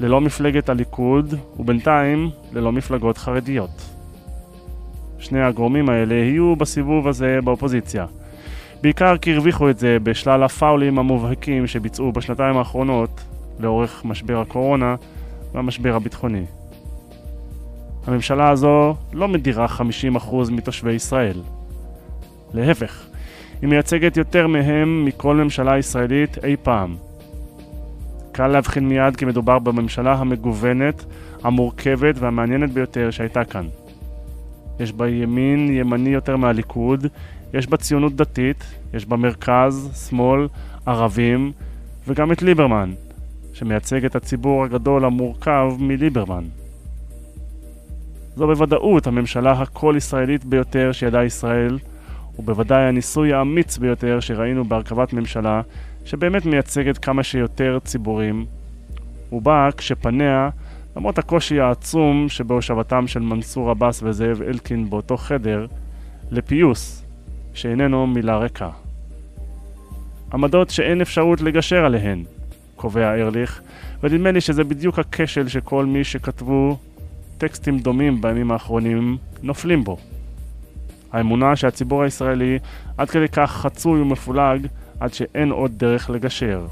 [0.00, 3.95] ללא מפלגת הליכוד, ובינתיים ללא מפלגות חרדיות.
[5.18, 8.06] שני הגורמים האלה יהיו בסיבוב הזה באופוזיציה.
[8.82, 13.24] בעיקר כי הרוויחו את זה בשלל הפאולים המובהקים שביצעו בשנתיים האחרונות
[13.60, 14.94] לאורך משבר הקורונה
[15.54, 16.44] והמשבר הביטחוני.
[18.06, 21.40] הממשלה הזו לא מדירה 50% מתושבי ישראל.
[22.54, 23.06] להפך,
[23.62, 26.96] היא מייצגת יותר מהם מכל ממשלה ישראלית אי פעם.
[28.32, 31.04] קל להבחין מיד כי מדובר בממשלה המגוונת,
[31.44, 33.66] המורכבת והמעניינת ביותר שהייתה כאן.
[34.80, 37.06] יש בה ימין ימני יותר מהליכוד,
[37.54, 38.64] יש בה ציונות דתית,
[38.94, 40.48] יש בה מרכז, שמאל,
[40.86, 41.52] ערבים,
[42.08, 42.92] וגם את ליברמן,
[43.52, 46.44] שמייצג את הציבור הגדול המורכב מליברמן.
[48.36, 51.78] זו בוודאות הממשלה הכל ישראלית ביותר שידעה ישראל,
[52.38, 55.60] ובוודאי הניסוי האמיץ ביותר שראינו בהרכבת ממשלה
[56.04, 58.46] שבאמת מייצגת כמה שיותר ציבורים,
[59.32, 60.48] ובאה כשפניה,
[60.96, 65.66] למרות הקושי העצום שבהושבתם של מנסור עבאס וזאב אלקין באותו חדר,
[66.30, 67.04] לפיוס,
[67.54, 68.70] שאיננו מילה ריקה.
[70.32, 72.24] עמדות שאין אפשרות לגשר עליהן,
[72.76, 73.60] קובע ארליך,
[74.02, 76.78] ונדמה לי שזה בדיוק הכשל שכל מי שכתבו
[77.38, 79.96] טקסטים דומים בימים האחרונים נופלים בו.
[81.12, 82.58] האמונה שהציבור הישראלי
[82.98, 84.66] עד כדי כך חצוי ומפולג
[85.00, 86.66] עד שאין עוד דרך לגשר.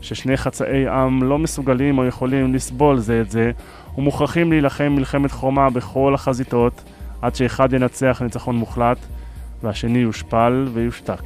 [0.00, 3.50] ששני חצאי עם לא מסוגלים או יכולים לסבול זה את זה
[3.98, 6.82] ומוכרחים להילחם מלחמת חומה בכל החזיתות
[7.22, 8.98] עד שאחד ינצח ניצחון מוחלט
[9.62, 11.22] והשני יושפל ויושתק.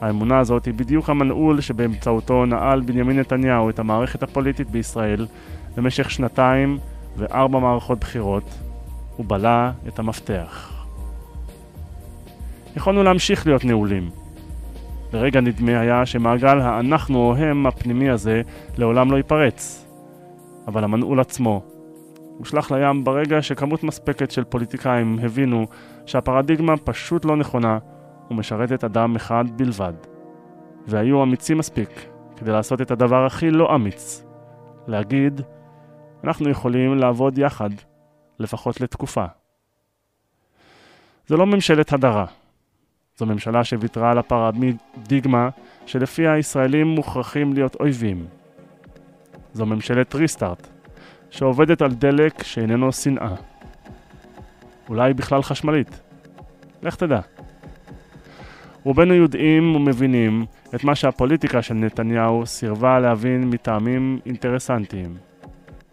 [0.00, 5.26] האמונה הזאת היא בדיוק המנעול שבאמצעותו נעל בנימין נתניהו את המערכת הפוליטית בישראל
[5.76, 6.78] במשך שנתיים
[7.16, 8.58] וארבע מערכות בחירות,
[9.18, 10.84] ובלע את המפתח.
[12.76, 14.21] יכולנו להמשיך להיות נעולים.
[15.12, 18.42] לרגע נדמה היה שמעגל האנחנו או הם הפנימי הזה
[18.78, 19.86] לעולם לא ייפרץ.
[20.66, 21.62] אבל המנעול עצמו
[22.38, 25.66] הושלך לים ברגע שכמות מספקת של פוליטיקאים הבינו
[26.06, 27.78] שהפרדיגמה פשוט לא נכונה
[28.30, 29.92] ומשרתת אדם אחד בלבד.
[30.86, 32.06] והיו אמיצים מספיק
[32.36, 34.24] כדי לעשות את הדבר הכי לא אמיץ,
[34.86, 35.40] להגיד,
[36.24, 37.70] אנחנו יכולים לעבוד יחד,
[38.38, 39.24] לפחות לתקופה.
[41.26, 42.26] זו לא ממשלת הדרה.
[43.16, 45.48] זו ממשלה שוויתרה על הפרדיגמה
[45.86, 48.26] שלפיה הישראלים מוכרחים להיות אויבים.
[49.52, 50.68] זו ממשלת ריסטארט,
[51.30, 53.34] שעובדת על דלק שאיננו שנאה.
[54.88, 56.00] אולי בכלל חשמלית.
[56.82, 57.20] לך תדע.
[58.84, 65.16] רובנו יודעים ומבינים את מה שהפוליטיקה של נתניהו סירבה להבין מטעמים אינטרסנטיים.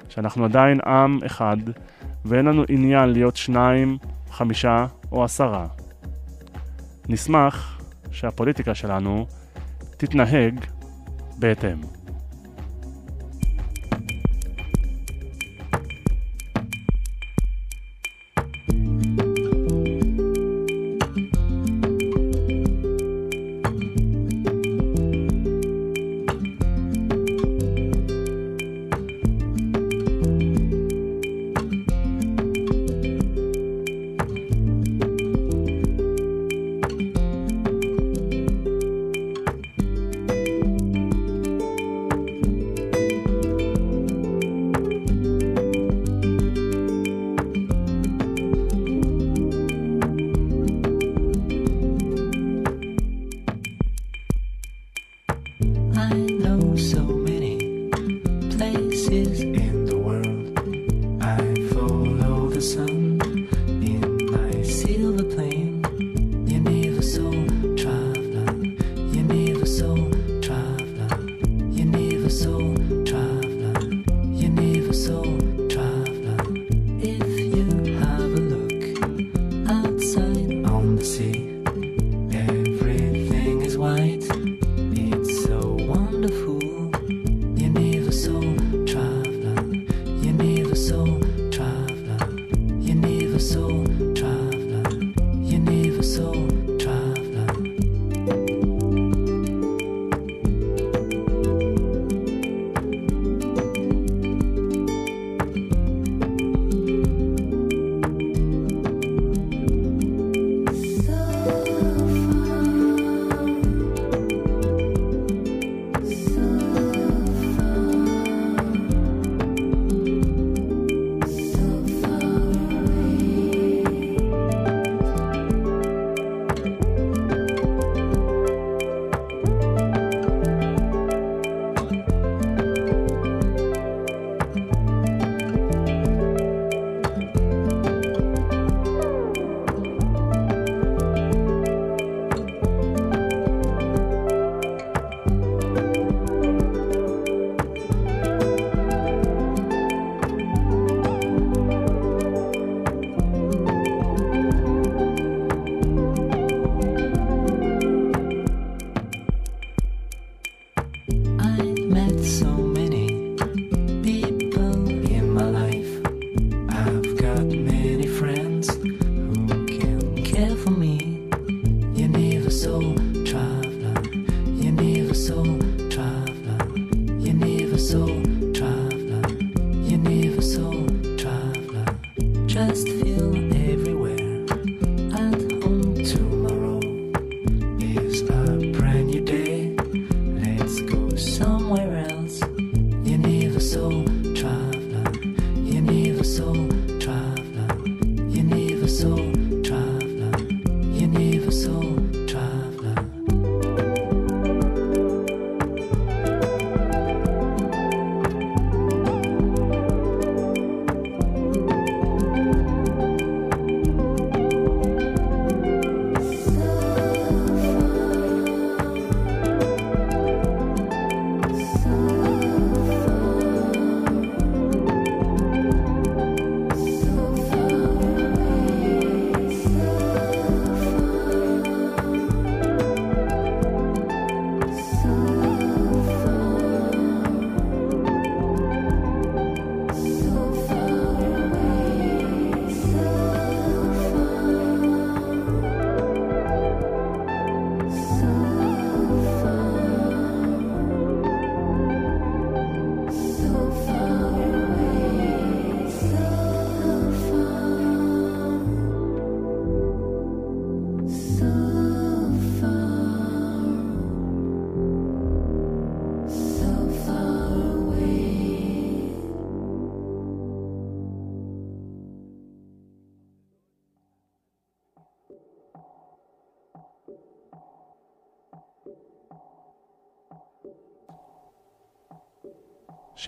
[0.09, 1.57] שאנחנו עדיין עם אחד,
[2.25, 3.97] ואין לנו עניין להיות שניים,
[4.31, 5.67] חמישה או עשרה.
[7.09, 7.81] נשמח
[8.11, 9.25] שהפוליטיקה שלנו
[9.97, 10.65] תתנהג
[11.39, 11.98] בהתאם.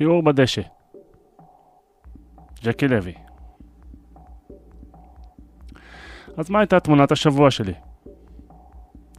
[0.01, 0.61] שיעור בדשא.
[2.63, 3.13] ג'קי לוי.
[6.37, 7.73] אז מה הייתה תמונת השבוע שלי?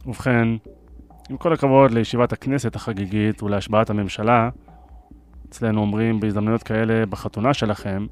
[0.05, 0.47] ובכן,
[1.29, 4.49] עם כל הכבוד לישיבת הכנסת החגיגית ולהשבעת הממשלה,
[5.49, 8.05] אצלנו אומרים בהזדמנויות כאלה בחתונה שלכם,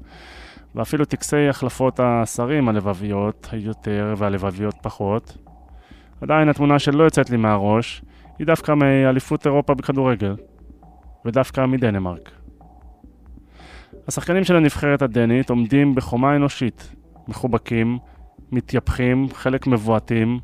[0.74, 5.36] ואפילו טקסי החלפות השרים הלבביות היותר והלבביות פחות,
[6.20, 8.02] עדיין התמונה שלא יוצאת לי מהראש
[8.38, 10.36] היא דווקא מאליפות אירופה בכדורגל,
[11.24, 12.41] ודווקא מדנמרק.
[14.08, 16.94] השחקנים של הנבחרת הדנית עומדים בחומה אנושית,
[17.28, 17.98] מחובקים,
[18.52, 20.38] מתייפחים, חלק מבועטים,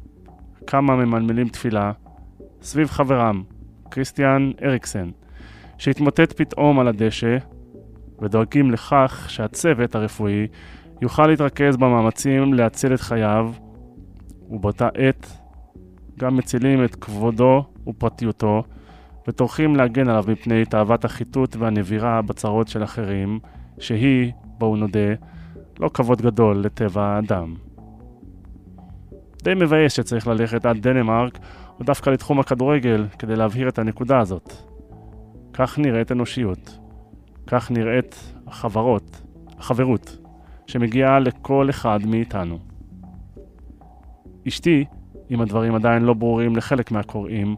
[0.66, 1.92] כמה ממלמלים תפילה,
[2.62, 3.42] סביב חברם,
[3.90, 5.10] כריסטיאן אריקסן,
[5.78, 7.36] שהתמוטט פתאום על הדשא,
[8.22, 10.46] ודואגים לכך שהצוות הרפואי
[11.02, 13.52] יוכל להתרכז במאמצים להציל את חייו,
[14.50, 15.32] ובאותה עת
[16.18, 18.62] גם מצילים את כבודו ופרטיותו,
[19.28, 23.38] וטורחים להגן עליו מפני תאוות החיטוט והנבירה בצרות של אחרים,
[23.78, 25.14] שהיא, בואו נודה,
[25.80, 27.54] לא כבוד גדול לטבע האדם.
[29.42, 31.38] די מבאס שצריך ללכת עד דנמרק,
[31.78, 34.52] או דווקא לתחום הכדורגל, כדי להבהיר את הנקודה הזאת.
[35.52, 36.78] כך נראית אנושיות.
[37.46, 39.20] כך נראית החברות,
[39.58, 40.16] החברות,
[40.66, 42.58] שמגיעה לכל אחד מאיתנו.
[44.48, 44.84] אשתי,
[45.30, 47.56] אם הדברים עדיין לא ברורים לחלק מהקוראים,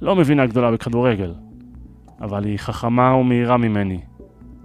[0.00, 1.34] לא מבינה גדולה בכדורגל.
[2.20, 4.00] אבל היא חכמה ומהירה ממני,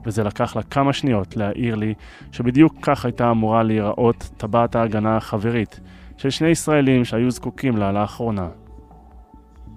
[0.06, 1.94] וזה לקח לה כמה שניות להעיר לי
[2.32, 5.80] שבדיוק כך הייתה אמורה להיראות טבעת ההגנה החברית
[6.18, 8.48] של שני ישראלים שהיו זקוקים לה לאחרונה.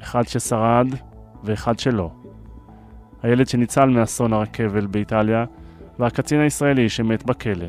[0.03, 0.87] אחד ששרד
[1.45, 2.11] ואחד שלא.
[3.23, 5.45] הילד שניצל מאסון הרכבל באיטליה,
[5.99, 7.67] והקצין הישראלי שמת בכלא.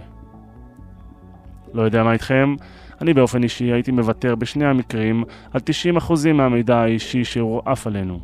[1.74, 2.56] לא יודע מה איתכם,
[3.02, 5.24] אני באופן אישי הייתי מוותר בשני המקרים
[5.54, 5.62] על
[5.98, 8.20] 90% מהמידע האישי שהורעף עלינו.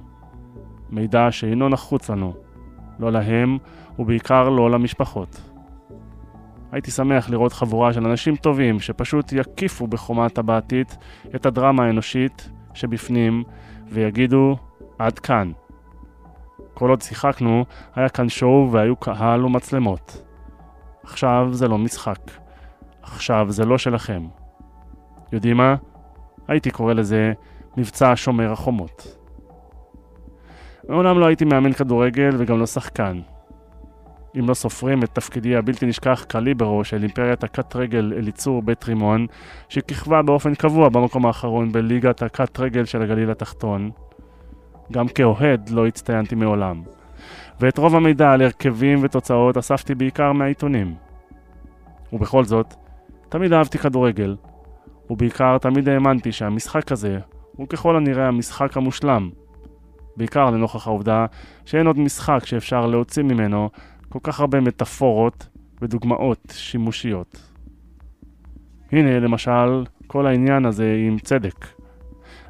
[0.90, 2.34] מידע שאינו נחוץ לנו,
[3.00, 3.58] לא להם
[4.00, 5.42] ובעיקר לא למשפחות.
[6.72, 10.98] הייתי שמח לראות חבורה של אנשים טובים שפשוט יקיפו בחומה טבעתית
[11.36, 13.44] את הדרמה האנושית שבפנים
[13.88, 14.58] ויגידו
[15.00, 15.52] עד כאן.
[16.74, 17.66] כל עוד שיחקנו,
[17.96, 20.24] היה כאן שואו והיו קהל ומצלמות.
[21.04, 22.20] עכשיו זה לא משחק.
[23.02, 24.26] עכשיו זה לא שלכם.
[25.32, 25.76] יודעים מה?
[26.48, 27.34] הייתי קורא לזה
[27.78, 29.18] מבצע שומר החומות.
[30.90, 33.22] מעולם לא הייתי מאמן כדורגל וגם לא שחקן.
[34.40, 39.28] אם לא סופרים את תפקידי הבלתי נשכח כליברו של אימפריית הקט רגל אליצור בית רימון,
[39.70, 43.92] שכיכבה באופן קבוע במקום האחרון בליגת הקט רגל של הגליל התחתון.
[44.92, 46.82] גם כאוהד לא הצטיינתי מעולם.
[47.60, 50.96] ואת רוב המידע על הרכבים ותוצאות אספתי בעיקר מהעיתונים.
[52.14, 52.74] ובכל זאת,
[53.30, 54.36] תמיד אהבתי כדורגל,
[55.10, 57.20] ובעיקר תמיד האמנתי שהמשחק הזה
[57.52, 59.30] הוא ככל הנראה המשחק המושלם.
[60.18, 61.26] בעיקר לנוכח העובדה
[61.66, 63.70] שאין עוד משחק שאפשר להוציא ממנו
[64.10, 65.48] כל כך הרבה מטאפורות
[65.82, 67.52] ודוגמאות שימושיות.
[68.92, 71.66] הנה למשל כל העניין הזה עם צדק.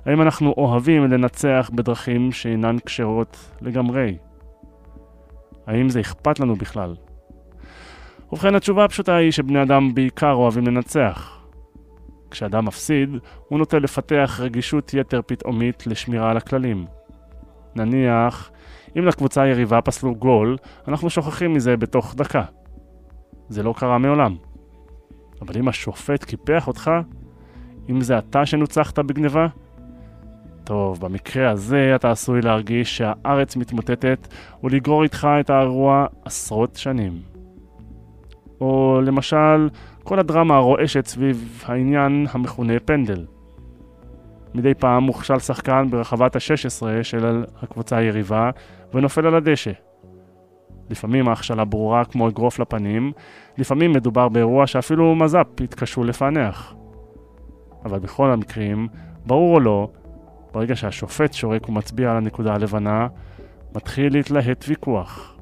[0.05, 4.17] האם אנחנו אוהבים לנצח בדרכים שאינן כשרות לגמרי?
[5.67, 6.95] האם זה אכפת לנו בכלל?
[8.31, 11.34] ובכן התשובה הפשוטה היא שבני אדם בעיקר אוהבים לנצח.
[12.35, 13.09] כשאדם מפסיד,
[13.47, 16.85] הוא נוטה לפתח רגישות יתר פתאומית לשמירה על הכללים.
[17.75, 18.51] נניח,
[18.97, 20.57] אם לקבוצה היריבה פסלו גול,
[20.87, 22.43] אנחנו שוכחים מזה בתוך דקה.
[23.49, 24.35] זה לא קרה מעולם.
[25.41, 26.91] אבל אם השופט קיפח אותך,
[27.89, 29.47] אם זה אתה שנוצחת בגניבה,
[30.63, 34.27] טוב, במקרה הזה אתה עשוי להרגיש שהארץ מתמוטטת
[34.63, 37.21] ולגרור איתך את האירוע עשרות שנים.
[38.61, 39.69] או למשל,
[40.05, 43.25] כל הדרמה הרועשת סביב העניין המכונה פנדל.
[44.53, 48.49] מדי פעם מוכשל שחקן ברחבת ה-16 של הקבוצה היריבה
[48.93, 49.71] ונופל על הדשא.
[50.89, 53.11] לפעמים ההכשלה ברורה כמו אגרוף לפנים,
[53.57, 56.75] לפעמים מדובר באירוע שאפילו מז"פ יתקשו לפענח.
[57.85, 58.87] אבל בכל המקרים,
[59.25, 59.89] ברור או לא,
[60.53, 63.07] ברגע שהשופט שורק ומצביע על הנקודה הלבנה,
[63.75, 65.34] מתחיל להתלהט ויכוח.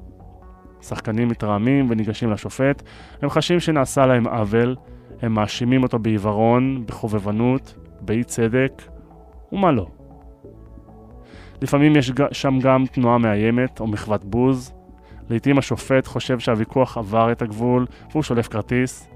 [0.88, 2.82] שחקנים מתרעמים וניגשים לשופט,
[3.22, 4.76] הם חשים שנעשה להם עוול,
[5.22, 8.82] הם מאשימים אותו בעיוורון, בחובבנות, באי צדק,
[9.52, 9.86] ומה לא.
[11.62, 14.72] לפעמים יש שם גם תנועה מאיימת או מחוות בוז.
[15.30, 19.08] לעתים השופט חושב שהוויכוח עבר את הגבול והוא שולף כרטיס.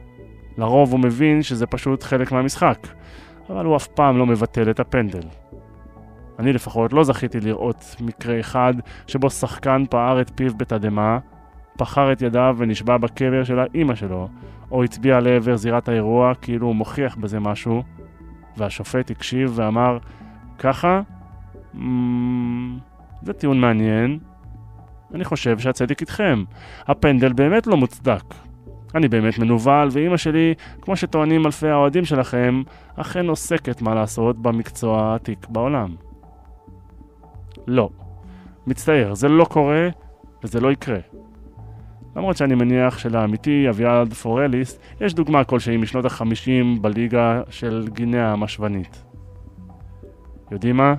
[0.58, 2.78] לרוב הוא מבין שזה פשוט חלק מהמשחק,
[3.50, 5.26] אבל הוא אף פעם לא מבטל את הפנדל.
[6.38, 8.74] אני לפחות לא זכיתי לראות מקרה אחד
[9.06, 11.18] שבו שחקן פער את פיו בתדהמה,
[11.78, 14.28] פחר את ידיו ונשבע בקבר של האימא שלו,
[14.70, 17.82] או הצביע לעבר זירת האירוע כאילו הוא מוכיח בזה משהו,
[18.56, 19.98] והשופט הקשיב ואמר,
[20.58, 21.00] ככה?
[23.22, 24.18] זה טיעון מעניין.
[25.14, 26.44] אני חושב שהצדק איתכם.
[26.86, 28.34] הפנדל באמת לא מוצדק.
[28.94, 32.62] אני באמת מנוול, ואימא שלי, כמו שטוענים אלפי האוהדים שלכם,
[32.96, 35.94] אכן עוסקת, מה לעשות, במקצוע העתיק בעולם.
[37.66, 37.90] לא.
[38.66, 39.88] מצטער, זה לא קורה,
[40.44, 40.98] וזה לא יקרה.
[42.18, 49.04] למרות שאני מניח שלאמיתי, אביעד פורליס, יש דוגמה כלשהי משנות החמישים בליגה של גינאה המשוונית.
[50.50, 50.94] יודעים מה?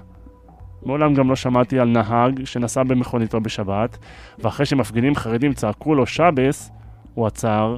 [0.86, 3.98] מעולם גם לא שמעתי על נהג שנסע במכוניתו בשבת,
[4.40, 6.72] ואחרי שמפגינים חרדים צעקו לו שבס,
[7.14, 7.78] הוא עצר,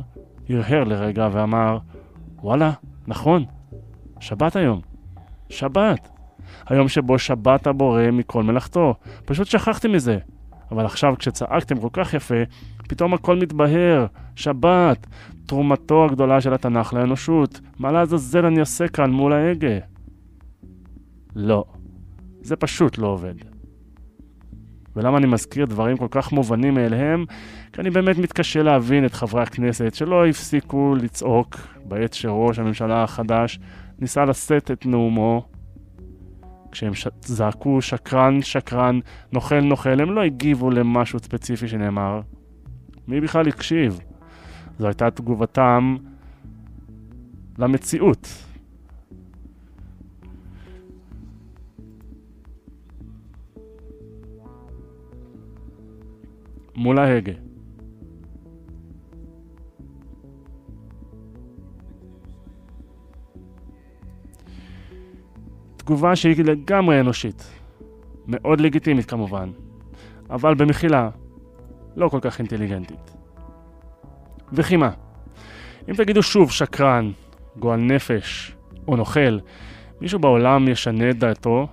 [0.50, 1.78] הרהר לרגע ואמר,
[2.42, 2.72] וואלה,
[3.08, 3.46] נכון,
[4.20, 4.82] שבת היום.
[5.50, 6.10] שבת.
[6.70, 8.96] היום שבו שבת הבורא מכל מלאכתו.
[9.26, 10.18] פשוט שכחתי מזה.
[10.72, 12.44] אבל עכשיו כשצעקתם כל כך יפה,
[12.88, 14.06] פתאום הכל מתבהר.
[14.36, 15.08] שבת,
[15.46, 17.60] תרומתו הגדולה של התנ"ך לאנושות.
[17.80, 19.78] מה לעזאזל אני עושה כאן מול ההגה?
[21.36, 21.64] לא.
[22.42, 23.34] זה פשוט לא עובד.
[24.96, 27.26] ולמה אני מזכיר דברים כל כך מובנים מאליהם?
[27.74, 33.60] כי אני באמת מתקשה להבין את חברי הכנסת שלא הפסיקו לצעוק בעת שראש הממשלה החדש
[34.00, 35.51] ניסה לשאת את נאומו.
[36.72, 37.08] כשהם ש...
[37.26, 39.00] זעקו שקרן, שקרן,
[39.32, 42.22] נוכל, נוכל, הם לא הגיבו למשהו ספציפי שנאמר.
[43.08, 44.00] מי בכלל הקשיב?
[44.80, 45.96] זו הייתה תגובתם
[47.58, 48.28] למציאות.
[56.76, 57.51] מול ההגה.
[65.92, 67.52] תגובה שהיא לגמרי אנושית.
[68.28, 69.50] מאוד לגיטימית כמובן,
[70.30, 71.10] אבל במחילה,
[71.96, 73.18] לא כל כך אינטליגנטית.
[74.54, 74.92] וכי מה?
[75.90, 77.12] אם תגידו שוב שקרן,
[77.60, 78.56] גועל נפש
[78.88, 79.40] או נוכל,
[80.02, 81.68] מישהו בעולם ישנה את דעתו?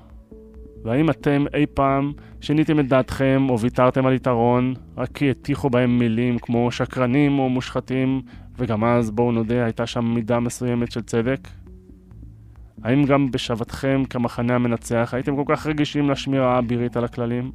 [0.84, 5.98] והאם אתם אי פעם שיניתם את דעתכם או ויתרתם על יתרון רק כי הטיחו בהם
[5.98, 8.22] מילים כמו שקרנים או מושחתים,
[8.56, 11.48] וגם אז, בואו נודה, הייתה שם מידה מסוימת של צדק?
[12.84, 17.52] האם גם בשבתכם כמחנה המנצח הייתם כל כך רגישים לשמירה האבירית על הכללים?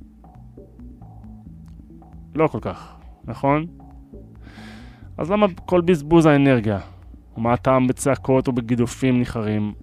[2.36, 2.96] לא כל כך,
[3.26, 3.66] נכון?
[5.18, 6.80] אז למה כל בזבוז האנרגיה?
[7.38, 9.74] ומה הטעם בצעקות ובגידופים ניחרים?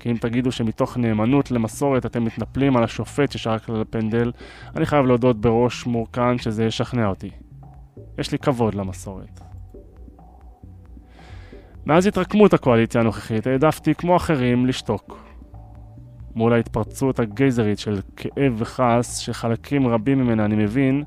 [0.00, 4.32] כי אם תגידו שמתוך נאמנות למסורת אתם מתנפלים על השופט ששרק על הפנדל,
[4.76, 7.30] אני חייב להודות בראש מורכן שזה ישכנע אותי.
[8.18, 9.51] יש לי כבוד למסורת.
[11.86, 15.32] מאז התרקמות הקואליציה הנוכחית העדפתי, כמו אחרים, לשתוק.
[16.34, 21.04] מול ההתפרצות הגייזרית של כאב וכעס שחלקים רבים ממנה אני מבין,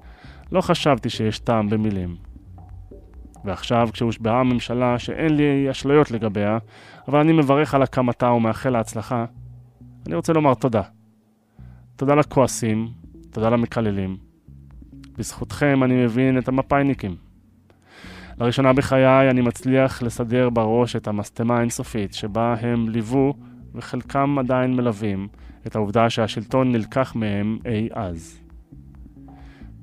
[0.51, 2.15] לא חשבתי שיש טעם במילים.
[3.45, 6.57] ועכשיו, כשהושבעה הממשלה שאין לי אשליות לגביה,
[7.07, 9.25] אבל אני מברך על הקמתה ומאחל לה הצלחה,
[10.07, 10.81] אני רוצה לומר תודה.
[11.95, 12.89] תודה לכועסים,
[13.31, 14.17] תודה למקללים.
[15.17, 17.24] בזכותכם אני מבין את המפאיניקים.
[18.39, 23.33] לראשונה בחיי אני מצליח לסדר בראש את המסתמה האינסופית שבה הם ליוו,
[23.75, 25.27] וחלקם עדיין מלווים,
[25.67, 28.41] את העובדה שהשלטון נלקח מהם אי אז.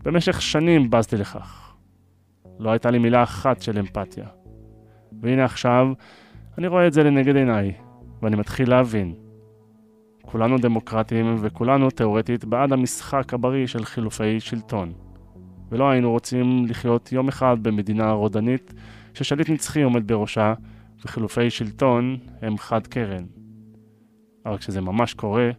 [0.02, 1.74] במשך שנים בזתי לכך.
[2.58, 4.26] לא הייתה לי מילה אחת של אמפתיה.
[5.22, 5.88] והנה עכשיו,
[6.58, 7.72] אני רואה את זה לנגד עיניי,
[8.22, 9.14] ואני מתחיל להבין.
[10.22, 14.92] כולנו דמוקרטים וכולנו תאורטית בעד המשחק הבריא של חילופי שלטון.
[15.72, 18.74] ולא היינו רוצים לחיות יום אחד במדינה רודנית
[19.14, 20.54] ששליט נצחי עומד בראשה
[21.04, 23.24] וחילופי שלטון הם חד קרן.
[24.46, 25.50] אבל כשזה ממש קורה,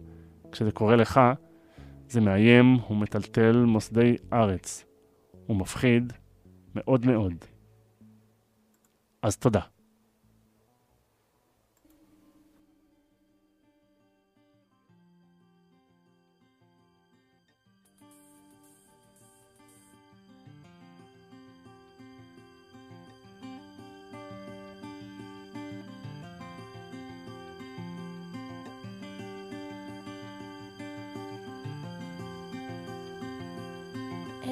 [0.52, 1.22] כשזה קורה לך,
[2.08, 4.86] זה מאיים ומטלטל מוסדי ארץ.
[5.50, 6.14] ומפחיד
[6.76, 7.34] מאוד מאוד.
[9.22, 9.73] אז תודה.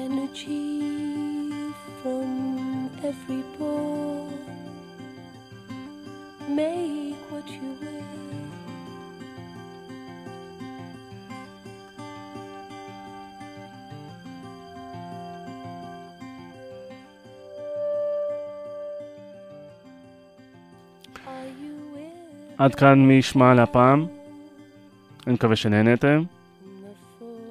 [0.06, 0.64] Energy
[1.98, 2.28] from
[3.10, 4.28] every pore.
[6.48, 8.02] Make what you will.
[22.58, 24.06] עד כאן מי ישמע להפעם.
[25.26, 26.22] אני מקווה שנהנתם,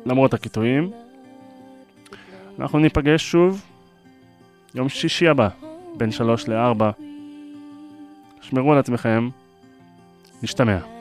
[0.06, 0.92] למרות הקיטויים.
[2.60, 3.62] אנחנו ניפגש שוב
[4.76, 5.50] יום שישי הבא,
[5.98, 6.92] בין שלוש לארבע.
[8.42, 9.30] שמרו על עצמכם,
[10.44, 11.01] נשתמע.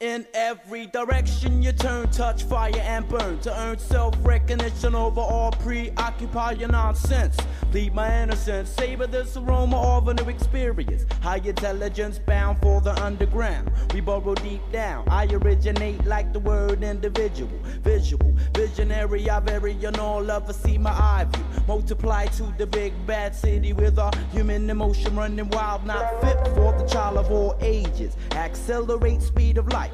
[0.00, 5.50] In every direction you turn, touch fire and burn to earn self recognition over all
[5.50, 7.36] preoccupy your nonsense.
[7.74, 11.04] Leave my innocence, savor this aroma of a new experience.
[11.20, 13.70] High intelligence bound for the underground.
[13.92, 15.06] We burrow deep down.
[15.10, 17.52] I originate like the word individual.
[17.82, 20.62] Visual, visionary, I vary in all of us.
[20.62, 21.44] See my eye view.
[21.68, 26.72] Multiply to the big bad city with a human emotion running wild, not fit for
[26.72, 28.16] the child of all ages.
[28.32, 29.90] Accelerate speed of light.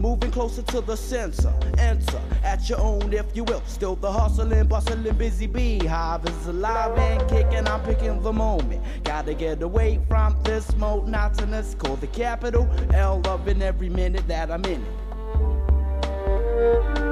[0.00, 3.60] Moving closer to the sensor, enter at your own if you will.
[3.66, 7.66] Still the hustling, bustling, busy beehive is alive and kicking.
[7.66, 8.80] I'm picking the moment.
[9.02, 11.74] Gotta get away from this monotonous.
[11.74, 17.07] Call the capital L, loving every minute that I'm in it.